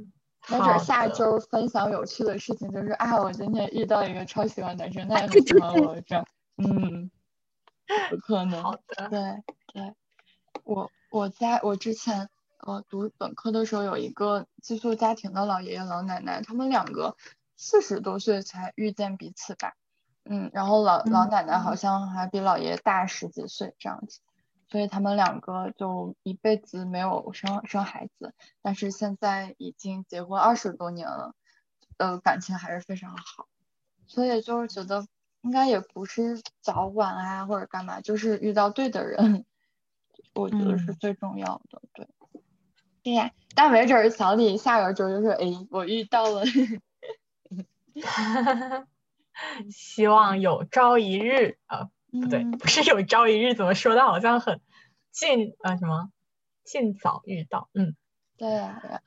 [0.50, 6.26] 没准下周分享有趣的事情就是啊，我今天遇到一个超喜欢男生，他也很喜欢我，这样，
[6.58, 7.10] 嗯，
[8.12, 8.62] 有可能。
[8.62, 9.20] 好的，对。
[9.76, 9.94] 对，
[10.64, 17.18] 我我在我之前呃读本科的时候，有一个寄宿家庭的老爷爷老奶奶，他们两个
[17.58, 19.74] 四十多岁才遇见彼此吧，
[20.24, 24.22] 嗯，然后老老奶奶好像还比老爷爷大十几岁这样子，
[24.70, 31.36] 所以他们两个就一辈子没有生生孩子，但是现在已经结婚二十多年了，
[31.98, 33.46] 呃，感情还是非常好，
[34.08, 35.06] 所以就是觉得
[35.42, 39.46] 应该也不是早晚啊或者干嘛，就是遇到对的人。
[40.36, 42.08] 我觉得是最重要的，对，
[43.02, 43.32] 对呀。
[43.56, 46.44] 但没准小李下个周就是：“哎，我遇到了。
[49.72, 54.04] ”希望有朝一日啊，不对，不是有朝一日，怎么说的？
[54.04, 54.60] 好像很
[55.12, 56.10] 尽啊，什么
[56.66, 57.70] 尽早遇到？
[57.74, 57.96] 嗯，
[58.38, 59.02] 对呀。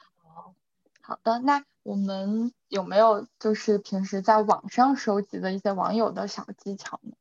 [1.03, 7.13] 好的，那我们有没有就是平时在网上收集的一些网友的小技巧呢？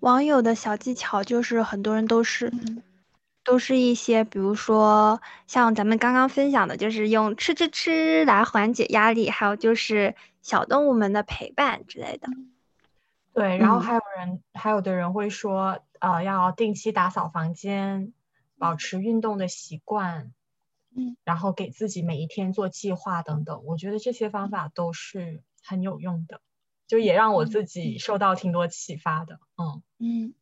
[0.00, 2.52] 网友的小技巧就是很多人都是。
[3.44, 12.28] 都是一些，比如说像咱们刚刚分享的，就是用吃吃吃来缓解压力，还有就是小动物们的陪伴之类的。
[13.34, 18.12] 对，然后还有人，还有的人会说，呃，要定期打扫房间，
[18.58, 20.32] 保持运动的习惯，
[20.96, 23.64] 嗯，然后给自己每一天做计划等等。
[23.64, 26.40] 我觉得这些方法都是很有用的，
[26.86, 29.40] 就也让我自己受到挺多启发的。
[29.56, 30.34] 嗯嗯。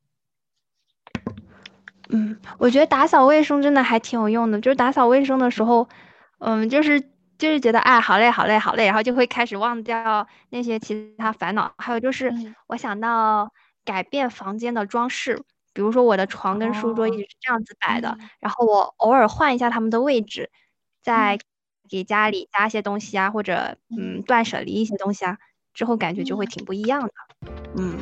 [2.11, 4.61] 嗯，我觉得打扫卫生真的还挺有用的。
[4.61, 5.89] 就是打扫卫生的时候，
[6.39, 7.01] 嗯，就是
[7.39, 11.73] 就是觉得哎，好累，好累，好累，然后就会开始忘掉那些其他烦恼。
[11.79, 12.33] 还有就是，
[12.67, 13.53] 我想到
[13.85, 15.43] 改变房间的装饰，
[15.73, 20.51] 比如说我的床跟书桌一直是这样子摆的，然后我偶尔换一下他们的位置，
[21.03, 21.39] 再
[21.89, 25.39] 给家里加一些东西啊，或者嗯断舍离一些东西啊，
[25.75, 27.13] 之后感觉就会挺不一样的。
[27.77, 27.99] 嗯，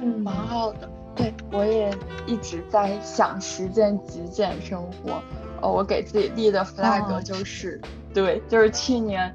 [0.00, 0.88] 嗯，蛮好的。
[1.14, 1.90] 对，我也
[2.26, 5.22] 一直在想实践极简生活。
[5.62, 7.80] 哦，我给自己立的 flag 就是，
[8.12, 9.34] 对，就是去年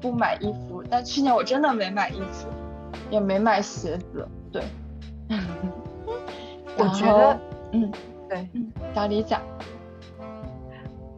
[0.00, 2.46] 不买衣服，但去年我真的没买衣服，
[3.10, 4.28] 也没买鞋子。
[4.52, 4.62] 对，
[6.78, 7.40] 我觉得，
[7.72, 7.90] 嗯，
[8.28, 9.42] 对，嗯，小李讲，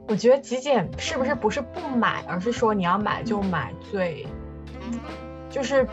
[0.08, 4.26] 我觉得极简是不是不是不买，而是说你要买就买最，
[5.50, 5.86] 就是，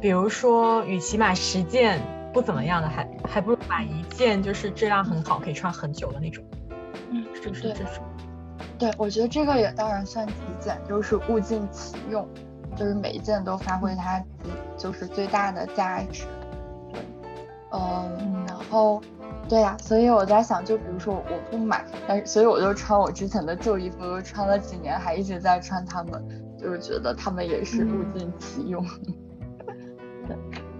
[0.00, 2.00] 比如说，与其买十件。
[2.32, 6.44] 不怎么样的，还还不如买一件就是质量很好，可以穿很久的那种。
[7.10, 8.04] 嗯，是不是这种？
[8.78, 12.26] 对，我觉得这个也当然算极简，就是物尽其用，
[12.76, 14.22] 就是每一件都发挥它
[14.76, 16.24] 就是最大的价值。
[16.90, 17.00] 对，
[17.72, 19.02] 嗯，然后，
[19.48, 26.24] 对呀，所以我在想，就比如说我不买，但是所以我就穿我之前的旧衣服，穿了几年，还一直在穿它们，
[26.58, 28.82] 就是觉得它们也是物尽其用。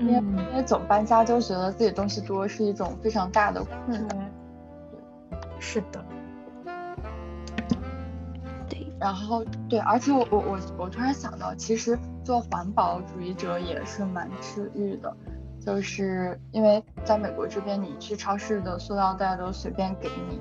[0.00, 4.30] 因为因为总搬家就觉得自己东西多是一种非常大的困难。
[5.58, 6.02] 是的。
[8.68, 15.14] 对，然后对，而且我我我我突然想到，其实做环保主义者也是蛮治愈的，
[15.64, 20.40] 就是因为在美国这边，你去超市的塑料袋都随便给你，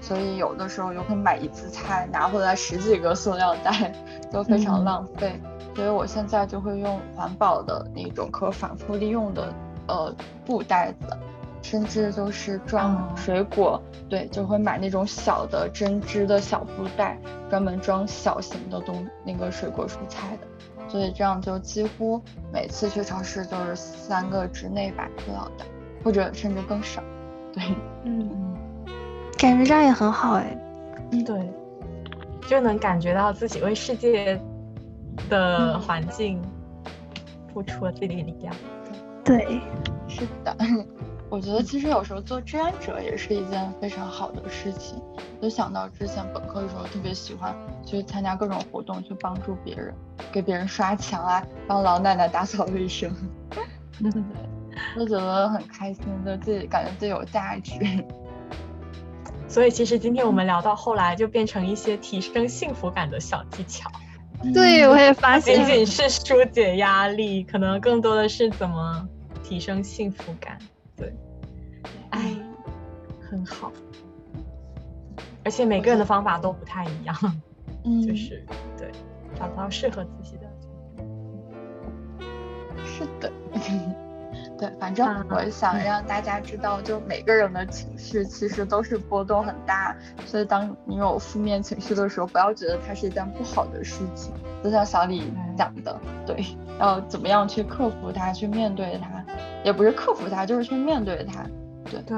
[0.00, 3.92] 所以有的时候有可能买一次菜拿回来十几个塑料袋，
[4.32, 5.38] 都非常浪费。
[5.74, 9.52] 所以我现在就会用环保的那种可反复利用的
[9.88, 10.14] 呃
[10.46, 11.16] 布袋子，
[11.62, 17.18] 甚至就是装水果，对，就会买那种小的针织的小布袋，
[17.50, 20.46] 专门装小型的东那个水果蔬菜的。
[20.86, 22.22] 所以这样就几乎
[22.52, 25.64] 每次去超市都是三个之内吧都要带，
[26.04, 27.02] 或者甚至更少。
[27.52, 27.64] 对，
[28.04, 28.54] 嗯，
[29.38, 30.56] 感觉这样也很好哎。
[31.10, 31.52] 嗯，对，
[32.46, 34.40] 就能感觉到自己为世界。
[35.28, 36.40] 的环境
[37.52, 38.54] 付出了自己的力量。
[39.24, 39.60] 对，
[40.08, 40.56] 是的。
[41.30, 45.02] 我觉得其实有时候做志愿者也是一件非常好的事情。
[45.42, 49.92] 就想到之前本科的时候，特别喜欢去参加各种活动，去帮助别人，
[50.30, 53.10] 给别人刷墙啊，帮老奶奶打扫卫生。
[53.50, 53.64] 对，
[54.94, 57.72] 就觉得很开心，就自己感觉自己有价值。
[59.48, 63.90] 所以其实今天我们聊到后来，就变成一些提升幸福感的小技巧。
[64.52, 69.08] 对，我也发现，仅仅是疏解压力，可能更多的是怎么
[69.42, 70.58] 提升幸福感。
[70.96, 71.12] 对，
[72.10, 72.36] 哎，
[73.30, 73.72] 很好。
[75.44, 77.16] 而且每个人的方法都不太一样，
[77.84, 78.44] 嗯，就是
[78.78, 78.90] 对，
[79.38, 80.42] 找到适合自己的。
[82.84, 83.32] 是的。
[84.64, 89.94] 对，反正我想让大家知道，就每个人的情绪其实都是波动很大，
[90.24, 94.32] 所以当你有负面情绪的时候，不要觉得它是一件不好的事情。
[94.62, 96.44] 就像小李讲的，对，
[96.80, 99.24] 要怎么样去克服它，去面对它，
[99.62, 101.44] 也不是克服它，就是去面对它。
[101.90, 102.16] 对对，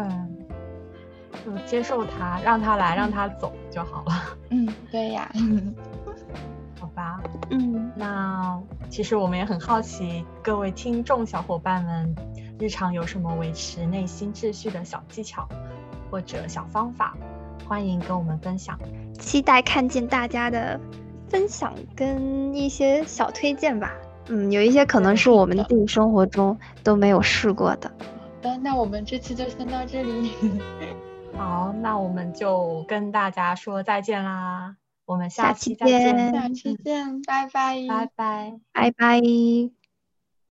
[1.45, 4.13] 就接受它，让它来，让它走就好了。
[4.51, 5.29] 嗯，对呀。
[6.97, 7.21] 好吧，
[7.51, 12.15] 嗯，那其实我们也很好奇，各位听众小伙伴们，
[12.59, 15.47] 日常有什么维持内心秩序的小技巧
[16.11, 17.15] 或者小方法，
[17.69, 18.79] 欢迎跟我们分享。
[19.19, 20.81] 期待看见大家的
[21.29, 23.93] 分享跟一些小推荐吧。
[24.29, 27.91] 嗯，有一些可能是我们自己生活中都没有试过的。
[28.01, 28.05] 好
[28.41, 30.33] 的，那我们这期就先到这里。
[31.37, 34.77] 好，那我们就跟大家说再见啦。
[35.07, 39.21] 我们下期再见，下期见，拜拜，拜拜，拜拜。